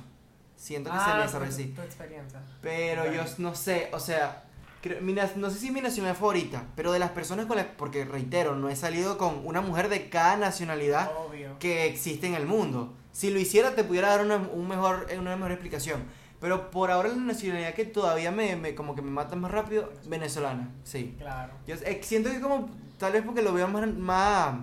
[0.56, 1.64] Siento que se me Ah, desarrolla así.
[1.66, 2.40] Tu experiencia.
[2.62, 4.44] Pero yo no sé, o sea,
[4.80, 7.66] creo- mi no sé si es mi nacionalidad favorita, pero de las personas con las,
[7.66, 11.58] porque reitero, no he salido con una mujer de cada nacionalidad Obvio.
[11.58, 12.94] que existe en el mundo.
[13.12, 16.04] Si lo hiciera te pudiera dar una, un mejor, una mejor explicación.
[16.40, 19.92] Pero por ahora la nacionalidad que todavía me, me- como que me mata más rápido,
[20.06, 21.14] venezolana, sí.
[21.18, 21.52] Claro.
[21.66, 22.68] Yo eh, siento que como,
[22.98, 24.56] tal vez porque lo veo más, más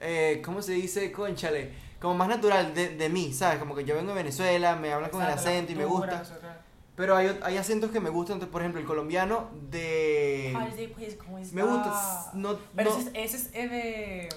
[0.00, 1.10] eh, ¿cómo se dice?
[1.12, 3.58] Conchale, como más natural de, de mí, ¿sabes?
[3.58, 6.22] Como que yo vengo de Venezuela, me hablan con el acento y me gusta.
[6.96, 10.52] Pero hay, hay acentos que me gustan, entonces, por ejemplo, el colombiano de...
[10.94, 14.28] Pues, ¿cómo Me gusta, no, Pero no- ese, es, eh, de...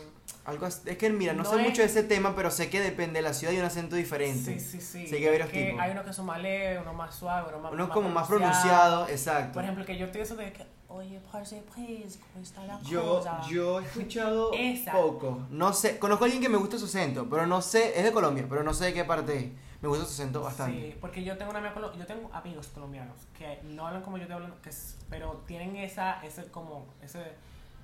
[0.43, 2.67] algo as- es que mira, no, no sé es- mucho de ese tema, pero sé
[2.71, 4.59] que depende de la ciudad y un acento diferente.
[4.59, 5.05] Sí, sí, sí.
[5.07, 5.75] Sí, que hay Que.
[5.79, 9.07] Hay unos que son más leves, unos más suaves, unos más Uno como más pronunciado,
[9.07, 9.53] exacto.
[9.53, 13.17] Por ejemplo, que yo estoy eso de que, oye, parce, pues, ¿cómo está la Yo,
[13.17, 13.41] cosa?
[13.49, 14.91] yo he escuchado Esa.
[14.93, 15.39] poco.
[15.49, 18.11] No sé, conozco a alguien que me gusta su acento, pero no sé, es de
[18.11, 19.51] Colombia, pero no sé de qué parte es.
[19.81, 20.91] Me gusta su acento bastante.
[20.91, 24.25] Sí, porque yo tengo una amiga yo tengo amigos colombianos que no hablan como yo
[24.25, 27.21] te hablo, que es- pero tienen esa, ese como, ese,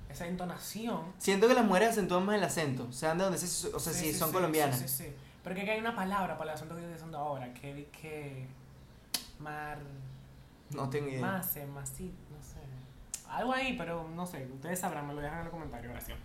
[0.08, 1.02] esa entonación.
[1.18, 4.06] Siento que las mujeres acentúan más el acento, sean de donde se, o sea, Sí,
[4.06, 4.78] si sí, son sí, colombianas.
[4.80, 5.12] Sí, sí, sí.
[5.44, 8.46] Porque aquí hay una palabra para el acento que estoy diciendo ahora, que vi que
[9.38, 9.78] mar,
[10.70, 11.20] No tengo idea.
[11.20, 13.23] más, eh, más, sí, no sé.
[13.34, 16.18] Algo ahí, pero no sé, ustedes sabrán, me lo dejan en los comentarios, gracias.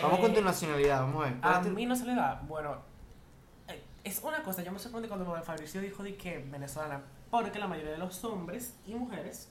[0.00, 1.40] Vamos con tu Eh, nacionalidad, vamos a ver.
[1.40, 2.40] ¿Cuál A tu- mí no se le da.
[2.46, 2.76] Bueno,
[3.68, 7.66] eh, es una cosa, yo me sorprendí cuando Fabricio dijo de que venezolana, porque la
[7.66, 9.50] mayoría de los hombres y mujeres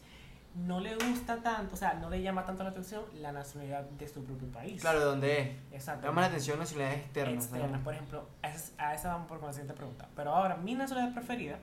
[0.55, 4.07] no le gusta tanto, o sea, no le llama tanto la atención la nacionalidad de
[4.07, 4.81] su propio país.
[4.81, 5.49] Claro, ¿de dónde es?
[5.73, 6.07] Exacto.
[6.07, 7.43] Llama la atención nacionalidades externas.
[7.43, 7.83] Externas, ¿sabes?
[7.83, 10.07] por ejemplo, a esa, a esa vamos por la siguiente pregunta.
[10.15, 11.59] Pero ahora, mi nacionalidad preferida,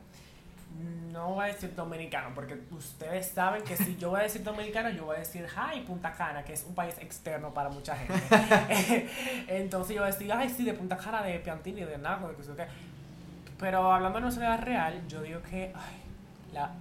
[1.13, 4.91] no voy a decir dominicano, porque ustedes saben que si yo voy a decir dominicano,
[4.91, 9.09] yo voy a decir, ay, Punta Cana, que es un país externo para mucha gente.
[9.49, 12.35] Entonces yo voy a decir, ay, sí, de Punta Cana, de Piantini, de Naco, de
[12.35, 12.67] que sé yo qué.
[13.59, 15.97] Pero hablando de nacionalidad real, yo digo que, ay,
[16.53, 16.73] la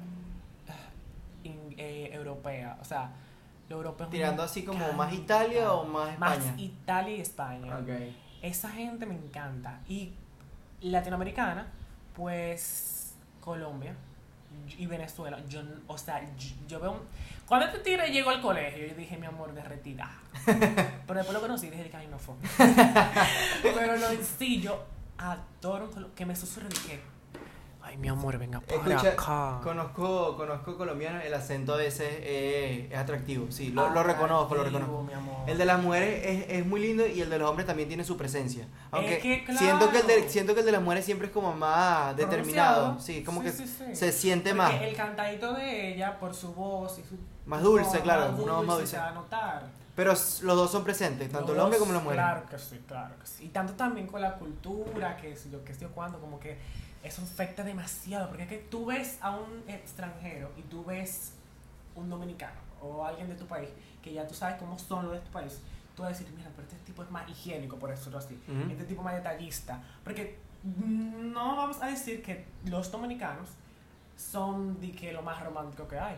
[1.43, 3.11] in- eh, europea, o sea,
[3.69, 4.07] lo europeo.
[4.07, 6.55] Tirando así como más Italia o más Más España.
[6.61, 7.77] Italia y España.
[7.77, 7.89] Ok.
[8.41, 9.79] Esa gente me encanta.
[9.87, 10.13] Y
[10.81, 11.67] latinoamericana,
[12.15, 13.02] pues
[13.43, 13.93] Colombia
[14.77, 15.37] y Venezuela.
[15.49, 16.91] Yo, o sea, yo, yo veo.
[16.93, 17.01] un-
[17.47, 20.09] Cuando este tigre llegó al colegio, yo dije, mi amor, derretida.
[20.45, 22.35] Pero después lo conocí y dije, que ay, no fue.
[23.63, 24.83] Pero no, sí, yo
[25.17, 27.01] adoro que me susurre dije,
[27.93, 29.59] ay, mi amor, venga para Escucha, acá.
[29.63, 34.63] conozco, conozco colombiano, el acento a veces eh, es atractivo, sí, lo, lo reconozco, lo
[34.63, 35.03] reconozco.
[35.03, 35.47] mi amor.
[35.47, 38.03] El de las mujeres es, es muy lindo y el de los hombres también tiene
[38.03, 38.67] su presencia.
[38.91, 40.29] Aunque que, siento, que el de, claro.
[40.29, 43.51] siento que el de las mujeres siempre es como más determinado, sí, como Sí, que
[43.53, 44.81] sí, se siente Porque más.
[44.81, 47.15] El cantadito de ella, por su voz y su.
[47.45, 48.91] Más dulce, no, claro, más voz más dulce.
[48.91, 49.83] Se va a notar.
[49.95, 52.15] Pero los dos son presentes, tanto el hombre como la mujer.
[52.15, 53.45] Claro que sí, claro que sí.
[53.45, 56.57] Y tanto también con la cultura, que es lo que estoy cuando, como que
[57.03, 58.27] eso afecta demasiado.
[58.29, 61.33] Porque es que tú ves a un extranjero y tú ves
[61.95, 63.69] un dominicano o alguien de tu país,
[64.01, 65.61] que ya tú sabes cómo son los de tu país.
[65.95, 68.33] Tú vas a decir, mira, pero este tipo es más higiénico, por decirlo así.
[68.47, 68.71] Ujú.
[68.71, 69.81] Este tipo más detallista.
[70.03, 73.49] Porque no vamos a decir que los dominicanos
[74.17, 76.15] son de que lo más romántico que hay.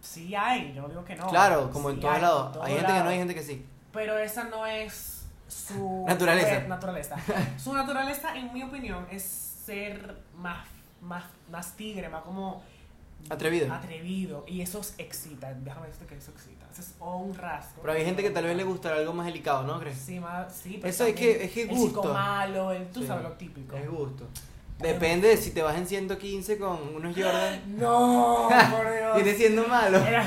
[0.00, 1.26] Sí hay, yo no digo que no.
[1.28, 2.46] Claro, como en Sí todos hay, lados.
[2.46, 3.66] en todos Hay gente que no, hay gente que sí.
[3.92, 6.60] Pero esa no es su Naturaleza.
[6.68, 7.16] naturaleza.
[7.58, 10.66] su naturaleza, en mi opinión, es ser más,
[11.02, 12.62] más, más tigre, más como
[13.28, 13.72] Atrevido.
[13.72, 14.44] atrevido.
[14.48, 15.52] Y eso excita.
[15.52, 16.66] Déjame decirte que eso excita.
[16.72, 17.82] Eso es un rasgo.
[17.82, 19.98] Pero hay gente que tal vez le gustará algo más delicado, ¿no crees?
[19.98, 22.00] Sí, más, sí, pero Eso es que- es que El gusto.
[22.02, 23.06] chico malo, el, tú Sí.
[23.06, 23.76] sabes lo típico.
[23.76, 24.26] Es gusto.
[24.78, 27.60] Depende de si te vas en 115 con unos Jordan.
[27.78, 29.16] No, por Dios.
[29.16, 29.98] Viene siendo malo.
[29.98, 30.24] Era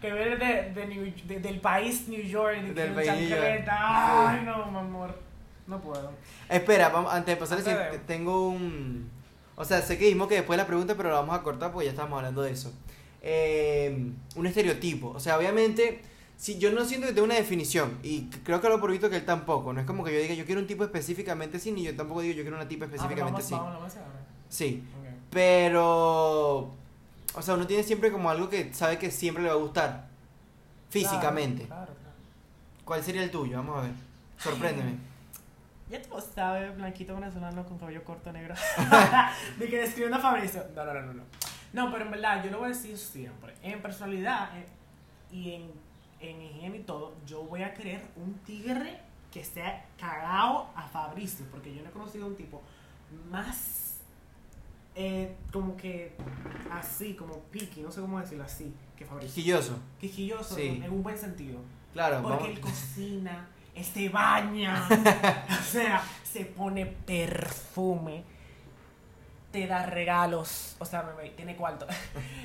[0.00, 3.64] que viene de, de New- de- del país New York, de Del país New York.
[3.70, 5.18] Ay, no, mi amor.
[5.66, 6.12] No puedo.
[6.48, 9.10] Espera, vamos, antes de pasar, tengo un...
[9.56, 11.72] O sea, sé que dijimos que después de la pregunta, pero la vamos a cortar
[11.72, 12.72] porque ya estamos hablando de eso.
[13.22, 15.10] Eh, un estereotipo.
[15.10, 16.02] O sea, obviamente,
[16.36, 19.16] si yo no siento que tenga una definición, y creo que lo por visto que
[19.16, 19.72] él tampoco.
[19.72, 22.20] No es como que yo diga, yo quiero un tipo específicamente así, ni yo tampoco
[22.20, 23.54] digo, yo quiero una tipa específicamente ah, así.
[23.54, 24.24] vamos, Vamos, vamos a ver.
[24.48, 24.82] Sí,
[25.30, 26.70] pero...
[27.36, 30.08] O sea, uno tiene siempre como algo que sabe que siempre le va a gustar.
[30.90, 31.66] Físicamente.
[31.66, 32.16] Claro, claro, claro.
[32.84, 33.56] ¿Cuál sería el tuyo?
[33.56, 33.92] Vamos a ver.
[34.38, 35.13] Sorpréndeme.
[35.94, 38.54] Ya tú sabes, blanquito venezolano con cabello corto negro.
[39.58, 40.64] de que describiendo a Fabricio.
[40.74, 41.22] No, no, no, no,
[41.72, 41.90] no.
[41.92, 43.54] Pero en verdad, yo lo voy a decir siempre.
[43.62, 44.66] En personalidad eh,
[45.30, 45.70] y en,
[46.20, 51.44] en higiene y todo, yo voy a querer un tigre que sea cagado a Fabricio.
[51.50, 52.62] Porque yo no he conocido un tipo
[53.30, 53.98] más
[54.96, 56.16] eh, como que
[56.70, 59.34] así, como piqui, no sé cómo decirlo así, que Fabricio.
[59.34, 59.78] Quisquilloso.
[60.00, 60.80] Quisquilloso Sí.
[60.84, 61.60] en un buen sentido.
[61.92, 62.48] Claro, Porque vamos.
[62.50, 63.48] él cocina,
[63.82, 64.86] se baña,
[65.50, 68.22] o sea, se pone perfume,
[69.50, 71.86] te da regalos, o sea, me- tiene cuarto.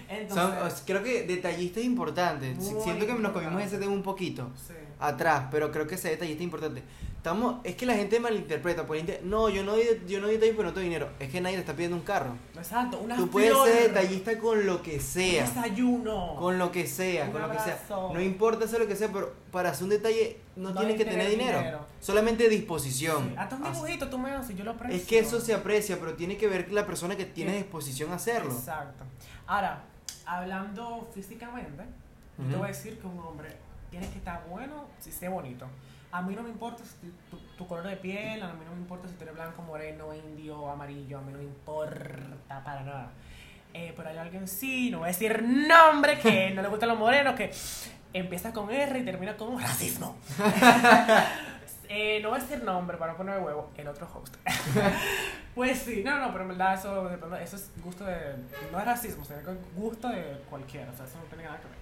[0.10, 2.55] Entonces, Son- creo que detallista es importante.
[2.60, 4.74] Si- Muy Siento que nos comimos ese tema un poquito sí.
[4.99, 6.84] atrás, pero creo que ese detallista es importante.
[7.16, 8.86] Estamos, es que la gente malinterpreta.
[8.88, 11.10] Por inte- no, yo no doy, yo no doy detalles porque no tengo dinero.
[11.20, 12.32] Es que nadie te está pidiendo un carro.
[12.55, 15.43] Exacto, una Tú puedes flor, ser detallista con lo que un sea.
[15.43, 16.36] desayuno.
[16.39, 17.78] Con lo que sea, Un con lo que sea.
[18.14, 21.03] No importa hacer lo que sea, pero para hacer un detalle no, No tienes que
[21.05, 21.60] tener dinero.
[21.60, 21.86] dinero.
[21.99, 23.30] Solamente disposición.
[23.32, 24.95] Sí, Hasta un As- dibujito tú me haces, yo lo aprecio.
[24.97, 27.57] Es que eso se aprecia, pero tiene que ver la persona que tiene Sí.
[27.57, 28.51] disposición a hacerlo.
[28.53, 29.03] Exacto.
[29.45, 29.84] Ahora,
[30.30, 31.84] hablando físicamente,
[32.38, 33.49] yo te voy a decir que un hombre
[33.89, 35.65] tiene que estar bueno si esté bonito.
[36.11, 38.82] A mí no me importa si tu, tu color de piel, a mí no me
[38.82, 43.11] importa si tú eres blanco, moreno, indio, amarillo, a mí no me importa para nada.
[43.73, 46.97] Eh, pero hay alguien sí, no voy a decir nombre, que no le gustan los
[46.97, 47.51] morenos, que
[48.13, 50.15] empieza con R y termina con racismo.
[51.92, 54.36] Eh, no voy a decir nombre para no poner huevo, el otro host.
[55.56, 57.10] pues sí, no, no, pero en verdad eso,
[57.40, 58.36] eso es gusto de.
[58.72, 61.68] No es racismo, sino que gusto de cualquiera, o sea, eso no tiene nada que
[61.68, 61.78] ver.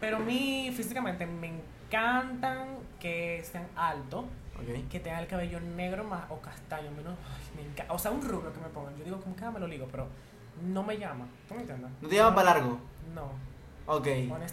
[0.00, 1.52] Pero a mí físicamente me
[1.86, 4.24] encantan que sean altos,
[4.56, 4.88] Ok.
[4.90, 7.14] que tengan el cabello negro más o castaño, menos.
[7.24, 7.92] ay, me encanta.
[7.92, 8.96] O sea, un rubio que me pongan.
[8.96, 10.08] Yo digo, como que ah, me lo ligo, pero
[10.60, 11.26] no me llama.
[11.48, 11.88] ¿Tú me entiendes?
[12.00, 12.80] ¿No te llama para largo?
[13.14, 13.30] No,
[13.86, 14.06] Ok.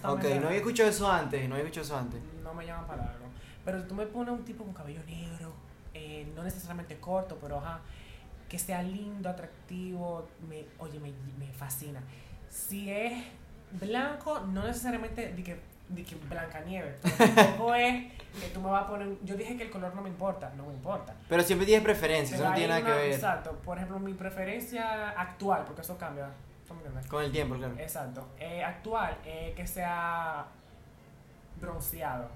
[0.03, 1.47] Ok, no había escuchado eso antes.
[1.47, 2.19] No había escuchado eso antes.
[2.43, 3.25] no me llama para largo.
[3.65, 5.53] Pero tú me pones un tipo con cabello negro,
[5.93, 7.79] eh, no necesariamente corto, pero ajá,
[8.47, 12.01] que sea lindo, atractivo, me, oye, me, me fascina.
[12.49, 13.13] Si es
[13.79, 15.59] blanco, no necesariamente de que,
[15.89, 16.95] de que blanca nieve,
[17.35, 18.11] tampoco es
[18.41, 20.65] que tú me vas a poner, yo dije que el color no me importa, no
[20.65, 21.13] me importa.
[21.27, 24.13] Pero siempre tienes preferencias, eso no tiene nada que una- ver Exacto, por ejemplo, mi
[24.13, 26.29] preferencia actual, porque eso cambia.
[27.09, 27.75] Con el tiempo, claro.
[27.77, 28.27] Exacto.
[28.39, 30.45] Eh, actual, eh, que sea
[31.59, 32.29] bronceado.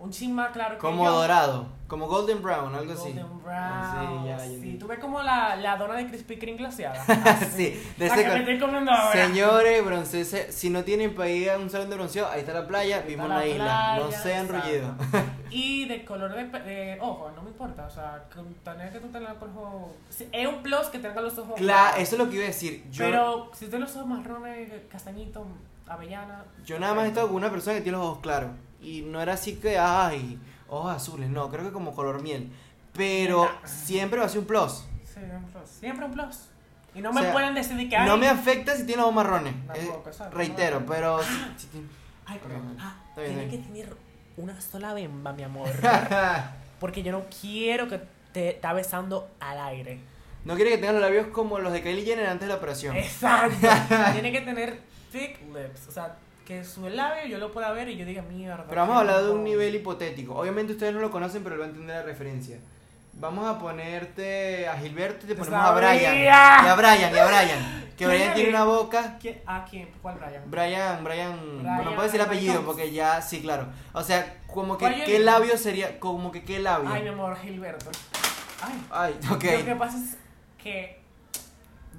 [0.00, 1.10] Un chin más claro que Como yo.
[1.12, 3.08] dorado, como golden brown, algo así.
[3.08, 3.48] Golden brown.
[3.58, 7.02] Ah, sí, ya, ya sí, tú ves como la, la dona de Krispy Kreme glaseada.
[7.02, 7.46] Así.
[7.56, 9.26] Sí, de ese que me estoy comiendo ahora.
[9.26, 12.68] Señores, broncese, si no tienen para ir a un salón de bronceo, ahí está la
[12.68, 13.96] playa, vimos una la isla.
[13.96, 14.92] no playa, sean rullidos.
[15.50, 17.86] Y de color de, de ojos, no me importa.
[17.86, 19.90] O sea, con que tú tengas los ojos.
[20.30, 21.54] Es un plus que tengas los ojos.
[21.56, 22.84] Claro, eso es lo que iba a decir.
[22.90, 25.42] Yo, Pero si tienes los ojos marrones, castañitos,
[25.88, 26.44] avellana.
[26.64, 28.50] yo nada más he estado con una persona que tiene los ojos claros.
[28.80, 32.50] Y no era así que, ay, ojos azules, no, creo que como color miel.
[32.92, 34.84] Pero siempre va a ser un plus.
[35.04, 35.68] Sí, un plus.
[35.68, 36.38] Siempre un plus.
[36.94, 39.02] Y no O me sea, pueden decir de que No ay, me afecta si tiene
[39.02, 39.54] ojos marrones.
[39.66, 40.86] Tampoco, eh, reitero, no.
[40.86, 41.22] pero.
[41.22, 41.86] si- si tiene-
[42.26, 43.96] Ay, pero, Ok, ah, tiene que tener
[44.36, 45.68] una sola bemba, mi amor.
[45.82, 45.90] no
[46.80, 48.00] Porque yo no quiero que
[48.32, 50.00] te está besando al aire.
[50.44, 52.96] quiere que tengan los labios como los de Kylie Jenner antes de la operación.
[52.96, 53.66] Exacto.
[54.12, 54.80] tiene que tener
[55.12, 55.88] thick lips.
[55.88, 56.16] O sea,
[56.48, 58.64] que su labio yo lo pueda ver y yo diga mierda.
[58.66, 59.48] Pero vamos a hablar de un rico".
[59.50, 60.34] nivel hipotético.
[60.34, 62.58] Obviamente ustedes no lo conocen, pero él va a entender la referencia.
[63.12, 65.72] Vamos a ponerte a Gilberto y te ponemos a.
[65.72, 66.16] Brian.
[66.16, 67.90] Y a Brian, y a Brian.
[67.90, 69.18] Que ¿Quién Brian tiene una boca.
[69.20, 69.42] ¿Quién?
[69.44, 69.90] ¿A quién?
[70.00, 70.42] ¿Cuál Brian?
[70.46, 73.66] Brian, Brian, Brian no puedo decir el apellido porque ya, sí, claro.
[73.92, 76.88] O sea, como que ¿Cuál yo qué labio sería, como que qué labio.
[76.88, 77.90] Ay, mi amor, Gilberto.
[78.62, 78.86] Ay.
[78.90, 79.44] Ay, ok.
[79.44, 80.16] Lo que pasa es
[80.62, 80.98] que.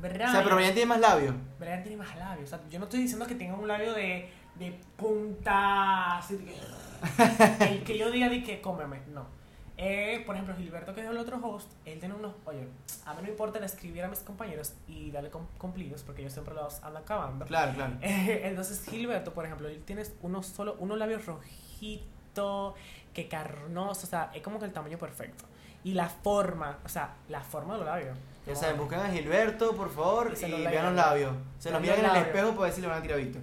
[0.02, 1.36] Brian, O sea, pero Brian tiene más labio.
[1.60, 2.48] Brian tiene más labios.
[2.48, 6.18] O sea, yo no estoy diciendo que tenga un labio de, de punta.
[6.18, 9.02] Así de que, el que yo diga de que cómeme.
[9.14, 9.40] No.
[9.82, 12.36] Eh, por ejemplo, Gilberto, que es el otro host, él tiene unos.
[12.46, 12.68] Oye,
[13.06, 16.84] a mí no importa escribir a mis compañeros y darle cumplidos porque yo siempre los
[16.84, 17.46] ando acabando.
[17.46, 17.94] Claro, claro.
[18.02, 22.74] Eh, entonces, Gilberto, por ejemplo, él tiene unos solo, unos labios rojitos,
[23.14, 25.46] que carnosos, o sea, es como que el tamaño perfecto.
[25.86, 28.18] Y la forma, o sea, la forma de los labios.
[28.50, 31.34] Ya saben, buscan a Gilberto, por favor, Y los vean los labios.
[31.60, 33.42] Se los miran en el espejo para ver si le van a tirar a Víctor.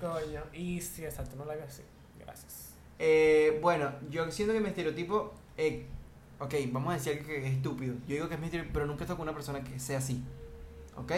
[0.00, 0.42] Coño.
[0.52, 1.82] Y sí, exacto, unos labios así.
[2.20, 2.74] Gracias.
[2.98, 5.34] Eh, bueno, yo siento que mi estereotipo.
[5.56, 5.86] Eh,
[6.38, 7.94] ok, vamos a decir que es estúpido.
[8.06, 9.98] Yo digo que es mi estereotipo, pero nunca he estado con una persona que sea
[9.98, 10.22] así.
[10.96, 11.12] ¿Ok?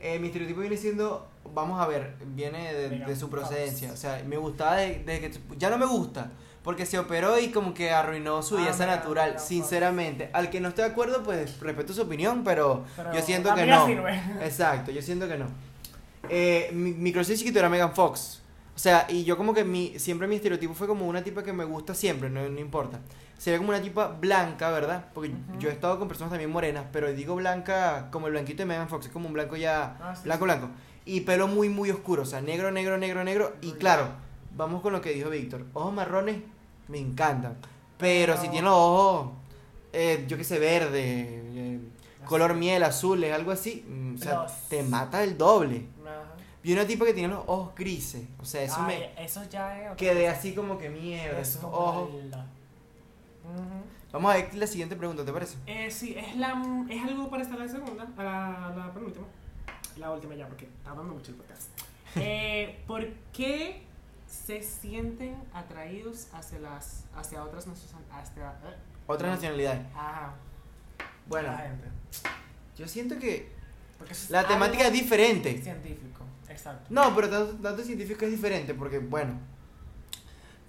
[0.00, 1.26] Eh, mi estereotipo viene siendo.
[1.54, 3.92] Vamos a ver, viene de, de su procedencia.
[3.92, 5.38] O sea, me gustaba desde de que.
[5.56, 6.30] Ya no me gusta.
[6.62, 10.28] Porque se operó y como que arruinó su Ah, belleza mira, natural, mira, sinceramente.
[10.34, 13.64] Al que no esté de acuerdo, pues respeto su opinión, pero, Pero yo siento que
[13.66, 13.86] no.
[13.86, 14.20] sirve.
[14.42, 15.46] Exacto, yo siento que no.
[16.28, 18.42] Eh, mi, mi crush de chiquito era Megan Fox.
[18.76, 21.52] O sea, y yo como que mi, siempre mi estereotipo fue como una tipa que
[21.52, 23.00] me gusta siempre, no, importa.
[23.36, 25.06] Sería como una tipa blanca, ¿verdad?
[25.14, 25.58] Porque Ujú.
[25.58, 28.88] yo he estado con personas también morenas, pero digo blanca como el blanquito de Megan
[28.88, 30.46] Fox, es como un blanco ya, Ah, sí, blanco, sí.
[30.46, 30.68] blanco.
[31.06, 33.54] Y pelo muy, muy oscuro, o sea, negro, negro, negro, negro.
[33.62, 34.08] Y claro,
[34.56, 35.66] vamos con lo que dijo Víctor.
[35.74, 36.38] Ojos marrones
[36.88, 37.56] me encantan.
[37.98, 39.32] Pero si tiene los ojos,
[39.92, 41.80] eh, yo qué sé, verde, eh,
[42.24, 45.86] color miel, azules, algo así, mm, o sea, te mata el doble.
[46.02, 46.34] Ajá.
[46.62, 49.90] Vi una tipa que tiene los ojos grises, o sea, eso Ay, me eso ya
[49.92, 49.96] es.
[49.96, 52.10] quedé así como que mierda, Es esos ojos.
[54.12, 55.56] Vamos a ver la siguiente pregunta, ¿te parece?
[55.66, 59.26] Eh, sí, es, la, es algo para estar la segunda, a la, la penúltima.
[59.96, 61.68] La última ya, porque está dando mucho el podcast.
[62.16, 63.82] Eh, ¿Por qué
[64.30, 68.30] se sienten atraídos hacia, las, hacia otras nacionalidades?
[68.30, 68.76] Hacia, eh,
[69.06, 69.80] Otras nacionalidades.
[69.94, 70.34] Ajá.
[71.26, 71.52] Bueno,
[72.76, 73.52] yo siento que
[74.28, 75.60] la temática es diferente.
[75.62, 76.86] Científico, exacto.
[76.90, 79.34] No, pero tanto, tanto científico es diferente porque, bueno,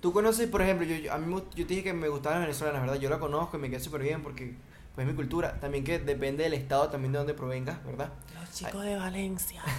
[0.02, 2.48] tú conoces, por ejemplo, yo, yo- a mí yo te dije que me gustaban las
[2.48, 2.96] venezolanas, ¿verdad?
[3.00, 4.56] Yo la conozco y me quedé súper bien porque
[4.96, 5.60] pues es mi cultura.
[5.60, 8.10] También que depende del estado, también de donde provengas, ¿verdad?
[8.40, 9.62] Los chicos de Valencia.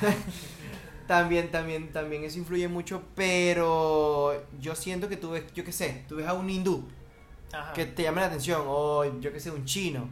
[1.12, 6.04] También, también, también eso influye mucho, pero yo siento que tú ves, yo qué sé,
[6.08, 6.88] tú ves a un hindú
[7.52, 7.74] Ajá.
[7.74, 10.08] que te llama la atención, o yo qué sé, un chino,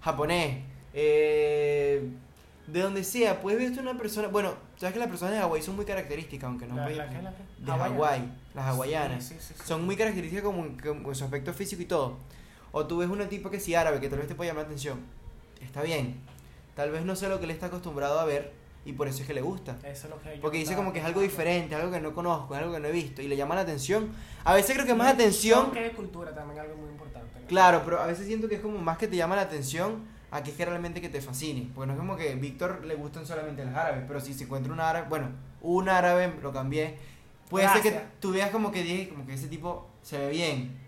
[0.00, 0.64] japonés,
[0.94, 2.08] eh,
[2.66, 5.62] de donde sea, puedes ver a una persona, bueno, sabes que las personas de Hawái
[5.62, 6.96] son muy características, aunque no La- de.
[7.64, 9.62] Hawái, las hawaianas, Sí, sí, sí, sí.
[9.64, 12.16] son muy características como, su aspecto físico y todo.
[12.72, 14.70] O tú ves una tipo que sí árabe, que tal vez te puede llamar la
[14.70, 14.98] atención,
[15.60, 16.16] está bien,
[16.74, 19.26] tal vez no sé lo que él está acostumbrado a ver y por eso es
[19.26, 19.76] que le gusta.
[19.84, 22.12] Eso es lo que yo Porque dice como que es algo diferente, algo que no
[22.14, 24.10] conozco, es algo que no he visto y le llama la atención.
[24.44, 27.40] A veces creo que más atención, choque de cultura también es algo muy importante.
[27.40, 27.46] ¿no?
[27.46, 30.42] claro, pero a veces siento que es como más que te llama la atención a
[30.42, 31.70] que es que realmente que te fascine.
[31.74, 34.44] Porque no es como que a Víctor le gustan solamente los árabes, pero si se
[34.44, 35.28] encuentra un árabe, bueno,
[35.60, 36.96] un árabe, lo cambié.
[37.50, 38.10] Puede ser que Gracias.
[38.18, 40.78] tú veas como que dije, como que ese tipo se ve bien,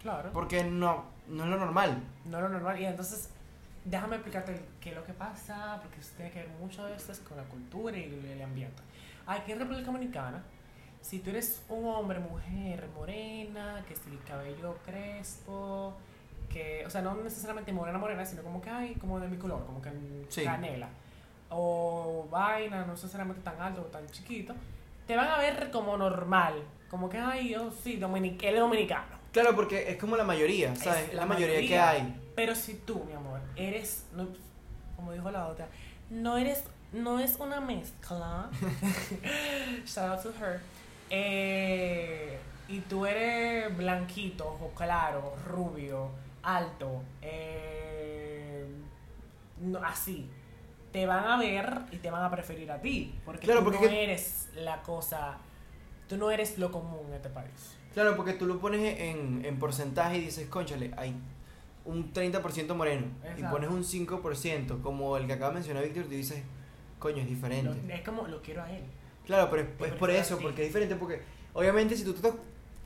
[0.00, 0.30] Claro.
[0.32, 2.02] porque no, no es lo normal.
[2.24, 2.80] No lo normal.
[2.80, 3.30] Y entonces,
[3.88, 7.12] déjame explicarte qué es lo que pasa, porque eso tiene que ver mucho de esto
[7.12, 8.82] es con la cultura y el, ambiente.
[9.26, 10.42] Aquí en República Dominicana,
[11.00, 15.94] si tú eres un hombre, mujer, morena, que si el cabello crespo,
[16.50, 19.64] que, o sea, no necesariamente morena, morena, sino como que hay, como de mi color,
[19.66, 19.90] como que
[20.28, 20.44] Sí.
[20.44, 20.88] canela,
[21.50, 24.54] o vaina, no necesariamente tan alto o tan chiquito,
[25.06, 29.18] te van a ver como normal, como que, ay, yo sí, dominic él es dominicano.
[29.32, 31.08] Claro, porque es como la mayoría, ¿sabes?
[31.08, 31.90] Es la, la mayoría, que mayoría.
[31.90, 32.27] hay.
[32.38, 34.28] Pero si tú, mi amor, eres, no,
[34.94, 35.66] como dijo la otra,
[36.08, 36.62] no eres,
[36.92, 38.48] no es una mezcla.
[39.84, 40.60] Shout out to her.
[41.10, 46.10] Eh, y tú eres blanquito, ojo claro, rubio,
[46.44, 48.64] alto, eh,
[49.60, 50.30] no, así.
[50.92, 53.18] Te van a ver y te van a preferir a ti.
[53.24, 55.38] Porque Claro, tú porque no que- eres la cosa,
[56.08, 57.74] tú no eres lo común en este país.
[57.94, 61.16] Claro, porque tú lo pones en, en porcentaje y dices, conchale, hay
[61.88, 63.06] un 30% moreno.
[63.24, 63.50] Y Exacto.
[63.50, 66.42] pones un 5%, como el que acaba de mencionar Víctor, y dices,
[66.98, 67.74] coño, es diferente.
[67.86, 68.82] Lo- es como, lo quiero a él.
[69.26, 70.42] Claro, pero es, es por eso, ti.
[70.44, 71.22] porque es diferente, porque
[71.54, 72.32] obviamente si tú te...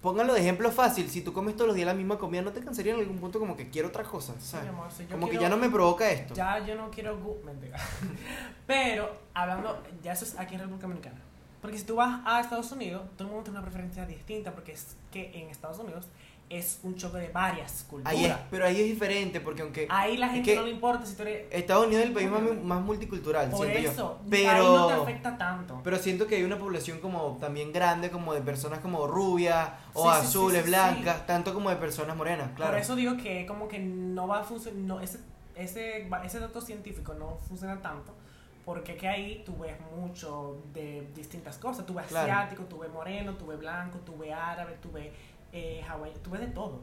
[0.01, 2.59] Pónganlo de ejemplo fácil, si tú comes todos los días la misma comida, ¿no te
[2.61, 4.35] cansaría en algún punto como que quiero otra cosa?
[4.41, 4.65] Sí, ¿sabes?
[4.67, 6.35] mi amor, si como que quiero- ya no me provoca esto.
[6.35, 7.17] Ya yo no quiero.
[7.45, 7.79] Mentira.
[8.67, 11.21] Pero, hablando, ya eso es aquí en República Dominicana.
[11.61, 14.73] Porque si tú vas a Estados Unidos, todo el mundo tiene una preferencia distinta, porque
[14.73, 16.09] es que en Estados Unidos
[16.53, 18.13] es un choque de varias culturas.
[18.15, 20.71] Ahí es, pero ahí es diferente, porque aunque Ahí la es gente que no le
[20.71, 21.47] importa si tú eres.
[21.51, 24.37] Estados Unidos es el país más, más multicultural, Por siento eso, yo.
[24.37, 25.03] ahí no te Pero...
[25.03, 25.81] afecta tanto.
[25.83, 30.11] Pero siento que hay una población como también grande, como de personas como rubias o
[30.13, 30.69] Sí, azules, sí, sí.
[30.71, 32.73] blancas, tanto como de personas morenas, claro.
[32.73, 35.19] Por eso digo que como que no va a funcionar, no, ese,
[35.55, 38.13] ese, va- ese dato científico no funciona tanto,
[38.65, 42.31] porque que ahí tú ves mucho de distintas cosas, tú ves Claro.
[42.33, 45.11] asiático, tú ves moreno, tú ves blanco, tú ves árabe, tú ves
[45.53, 46.83] eh, hawaiano, tú ves de todo.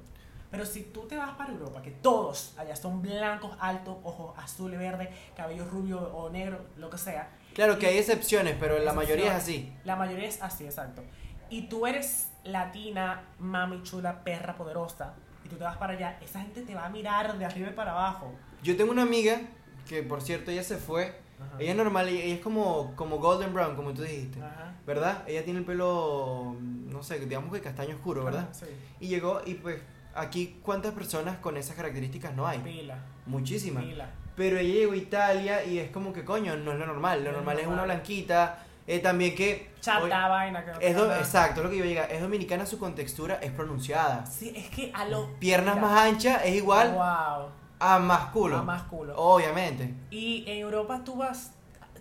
[0.51, 4.79] Pero si tú te vas para Europa, que todos allá son blancos, altos, ojos azules,
[4.79, 9.27] verdes, cabello rubio o negro, lo que sea, Claro que hay excepciones, pero la mayoría
[9.27, 9.73] es así.
[9.83, 11.03] la mayoría es así, exacto.
[11.49, 15.13] Y tú eres latina, mami chula, perra poderosa,
[15.43, 17.73] y tú te vas para allá, esa gente te va a mirar de arriba y
[17.73, 18.31] para abajo.
[18.63, 19.41] Yo tengo una amiga
[19.87, 21.19] que, por cierto, ella se fue.
[21.59, 24.39] Ella es normal, ella es como, como golden brown, como tú dijiste.
[24.41, 24.73] Ajá.
[24.85, 25.23] ¿Verdad?
[25.27, 28.49] Ella tiene el pelo, no sé, digamos que castaño oscuro, ¿verdad?
[28.51, 28.65] Sí.
[28.99, 29.81] Y llegó y pues
[30.15, 32.59] aquí cuántas personas con esas características no hay.
[32.59, 33.83] Pila, Muchísimas.
[33.83, 34.09] pila.
[34.35, 37.19] Pero ella llegó a Italia y es como que coño, no es lo normal.
[37.19, 38.63] Lo No es normal es una blanquita.
[38.87, 39.69] eh, también que...
[39.81, 40.65] Chata, vaina.
[40.65, 42.05] Que no es do- exacto, lo que yo llega.
[42.05, 44.25] Es dominicana, su contextura es pronunciada.
[44.25, 45.35] Sí, es que a lo.
[45.39, 47.49] Piernas mira, más anchas es igual Wow.
[47.79, 48.57] A más culo.
[48.57, 49.15] A más culo.
[49.17, 49.93] Obviamente.
[50.11, 51.53] Y en Europa tú vas.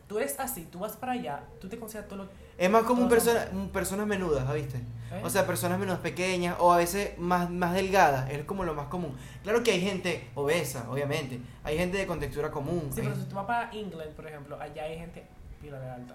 [0.07, 2.29] Tú eres así, tú vas para allá, tú te consideras todo lo.
[2.57, 4.79] Es más como un persona, personas menudas, ¿viste?
[5.12, 5.20] ¿eh?
[5.22, 8.31] O sea, personas menos pequeñas o a veces más, más delgadas.
[8.31, 9.14] Es como lo más común.
[9.43, 11.41] Claro que hay gente obesa, obviamente.
[11.62, 12.91] Hay gente de contextura común.
[12.93, 15.24] Sí, pero si tú vas para England, por ejemplo, allá hay gente
[15.61, 16.14] pila de alta.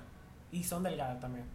[0.51, 1.45] Y son delgadas también.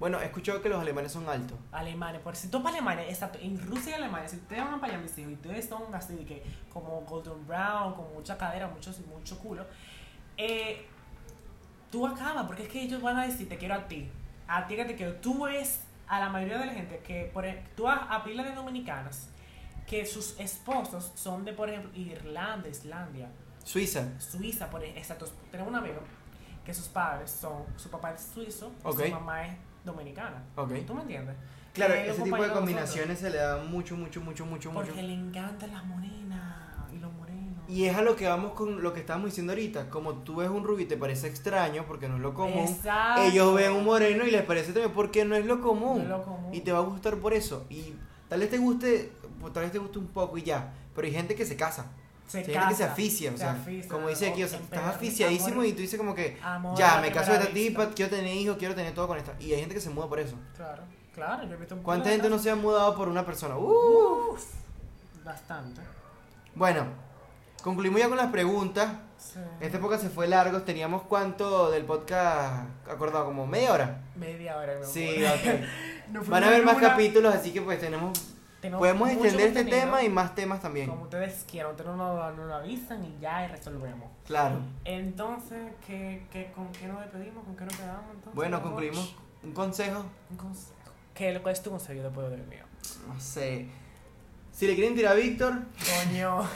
[0.00, 1.58] Bueno, he escuchado que los alemanes son altos.
[1.70, 4.94] Alemania, por si tú para Alemania, exacto, en Rusia y Alemania, si ustedes van para
[4.94, 6.42] allá, mis hijos, y ustedes son así, de que
[6.72, 9.66] como golden brown, con mucha cadera, mucho, mucho culo,
[10.38, 10.86] eh,
[11.92, 14.10] tú acabas, porque es que ellos van a decir, te quiero a ti,
[14.48, 15.16] a ti que te quiero.
[15.16, 17.44] Tú ves a la mayoría de la gente que, por,
[17.76, 19.28] tú vas a pila de dominicanas,
[19.86, 23.28] que sus esposos son de, por ejemplo, Irlanda, Islandia,
[23.64, 24.18] Suiza.
[24.18, 25.02] Suiza, por ejemplo.
[25.02, 25.26] Exacto.
[25.50, 26.00] Tenemos un amigo
[26.64, 30.44] que sus padres son, su papá es suizo su mamá es dominicana.
[30.56, 30.72] Ok.
[30.86, 31.36] ¿Tú me entiendes?
[31.72, 34.86] Claro, Que es ese tipo de combinaciones se le da mucho, mucho, mucho, mucho, mucho.
[34.86, 37.62] Porque le encantan las morenas y los morenos.
[37.68, 39.88] Y es a lo que vamos con lo que estábamos diciendo ahorita.
[39.88, 43.22] Como tú ves un rubio y te parece extraño porque no es lo común, Exacto.
[43.22, 45.98] ellos ven un moreno y les parece también porque no es lo común.
[45.98, 46.52] No es lo común.
[46.52, 47.66] Y te va a gustar por eso.
[47.70, 47.94] Y
[48.28, 50.72] tal vez te guste, pues, tal vez te guste un poco y ya.
[50.94, 51.92] Pero hay gente que se casa.
[52.30, 53.30] Se hay gente que se casa, aficia.
[53.30, 54.78] O se sea, como dice aquí, o sea, estás
[55.50, 58.34] amor- y tú dices como que, amor ya, me caso de esta tipa, quiero tener
[58.34, 59.34] hijos, quiero tener todo con esta.
[59.40, 60.36] Y hay gente que se muda por eso.
[60.56, 60.82] Claro,
[61.14, 63.56] claro, yo he visto un ¿Cuánta gente no se ha mudado por una persona?
[63.56, 64.32] ¡Uh!
[64.32, 64.44] Uf,
[65.24, 65.80] bastante.
[66.54, 66.86] Bueno,
[67.62, 68.92] concluimos ya con las preguntas.
[69.18, 69.38] Sí.
[69.60, 70.62] Esta época se fue largo.
[70.62, 74.00] Teníamos cuánto del podcast acordado, como media hora.
[74.16, 74.78] Media hora.
[74.78, 76.26] mi Sí, ok.
[76.28, 78.18] Van a haber más capítulos, así que pues tenemos.
[78.60, 80.88] Tenemos Podemos extender este tema y más temas también.
[80.88, 84.10] Como ustedes quieran, ustedes nos no, lo avisan y ya y resolvemos.
[84.26, 84.56] Claro.
[84.84, 87.44] Entonces, ¿qué, qué, ¿con qué nos despedimos?
[87.44, 88.34] ¿Con qué nos quedamos entonces?
[88.34, 89.16] Bueno, concluimos.
[89.42, 90.04] Un consejo.
[90.30, 90.74] Un consejo.
[91.14, 92.64] ¿Qué es tu consejo después del mío?
[93.08, 93.66] No sé.
[94.52, 95.54] Si le quieren tirar a Víctor,
[96.04, 96.42] Coño.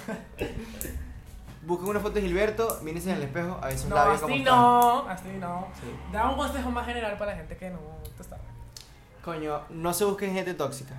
[1.66, 4.34] busquen una foto de Gilberto, mírense en el espejo, a ver sus No, labios como
[4.34, 4.54] así están.
[4.56, 5.08] no.
[5.08, 5.68] Así no.
[5.80, 5.86] Sí.
[6.12, 7.78] Da un consejo más general para la gente que no.
[8.16, 8.44] Tú sabes.
[9.24, 10.94] Coño, no se busquen gente tóxica.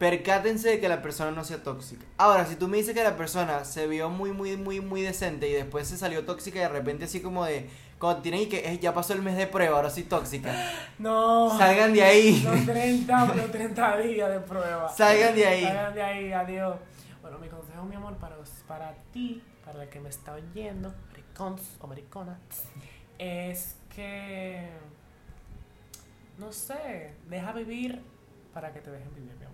[0.00, 2.06] Percátense de que la persona no sea tóxica.
[2.16, 5.46] Ahora, si tú me dices que la persona se vio muy, muy, muy, muy decente
[5.46, 7.68] y después se salió tóxica y de repente así como de...
[7.98, 10.50] Cuando tienen y que "Eh, ya pasó el mes de prueba, ahora soy tóxica.
[10.98, 11.54] No.
[11.58, 12.40] Salgan de ahí.
[12.42, 14.88] Los 30, los 30 días de prueba.
[14.88, 15.64] Salgan de ahí.
[15.64, 16.76] Salgan de ahí, adiós.
[17.20, 18.36] Bueno, mi consejo, mi amor, para,
[18.66, 22.38] para ti, para el que me está oyendo, maricons o maricona,
[23.18, 24.66] es que.
[26.38, 28.02] No sé, deja vivir
[28.54, 29.49] para que te dejen vivir, mi amor.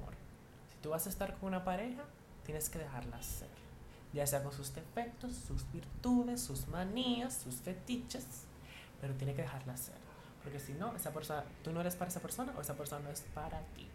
[0.87, 2.05] Tú vas a estar con una pareja,
[2.45, 3.49] tienes que dejarla ser.
[4.13, 8.25] Ya sea con sus defectos, sus virtudes, sus manías, sus fetiches,
[9.01, 9.97] pero tiene que dejarla ser.
[10.45, 13.11] Porque si no, esa persona, tú no eres para esa persona o esa persona no
[13.11, 13.89] es para ti.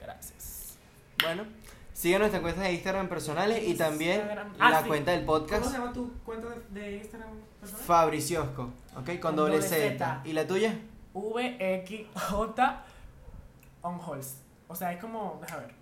[0.00, 0.78] Gracias.
[1.24, 1.42] Bueno,
[1.92, 4.54] sigan nuestras cuentas de Instagram personales y también Instagram.
[4.60, 4.86] Ah, la sí.
[4.86, 7.30] cuenta del podcast ¿Cómo se llama tu cuenta de, de Instagram?
[7.58, 7.84] personal?
[7.84, 8.62] Fabriciosco,
[8.96, 9.06] ¿ok?
[9.06, 9.98] Con Con doble doble Z.
[9.98, 10.22] Z.
[10.24, 10.78] ¿Y la tuya?
[11.14, 12.60] VXJ
[13.82, 14.36] on Halls.
[14.68, 15.77] O sea, es como, deja ver.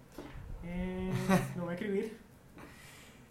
[0.67, 1.12] Eh,
[1.57, 2.17] lo voy a escribir.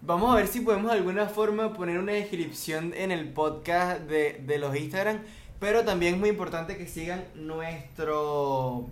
[0.02, 4.42] Vamos a ver si podemos de alguna forma poner una descripción en el podcast de,
[4.46, 5.20] de los Instagram.
[5.60, 8.90] Pero también es muy importante que sigan nuestro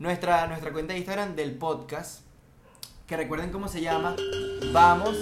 [0.00, 2.22] nuestra, nuestra cuenta de Instagram del podcast.
[3.06, 4.16] Que recuerden cómo se llama.
[4.72, 5.16] Vamos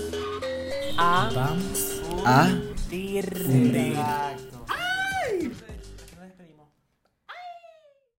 [0.97, 1.31] A.
[1.35, 2.49] Vamos a.
[2.91, 4.58] Exacto.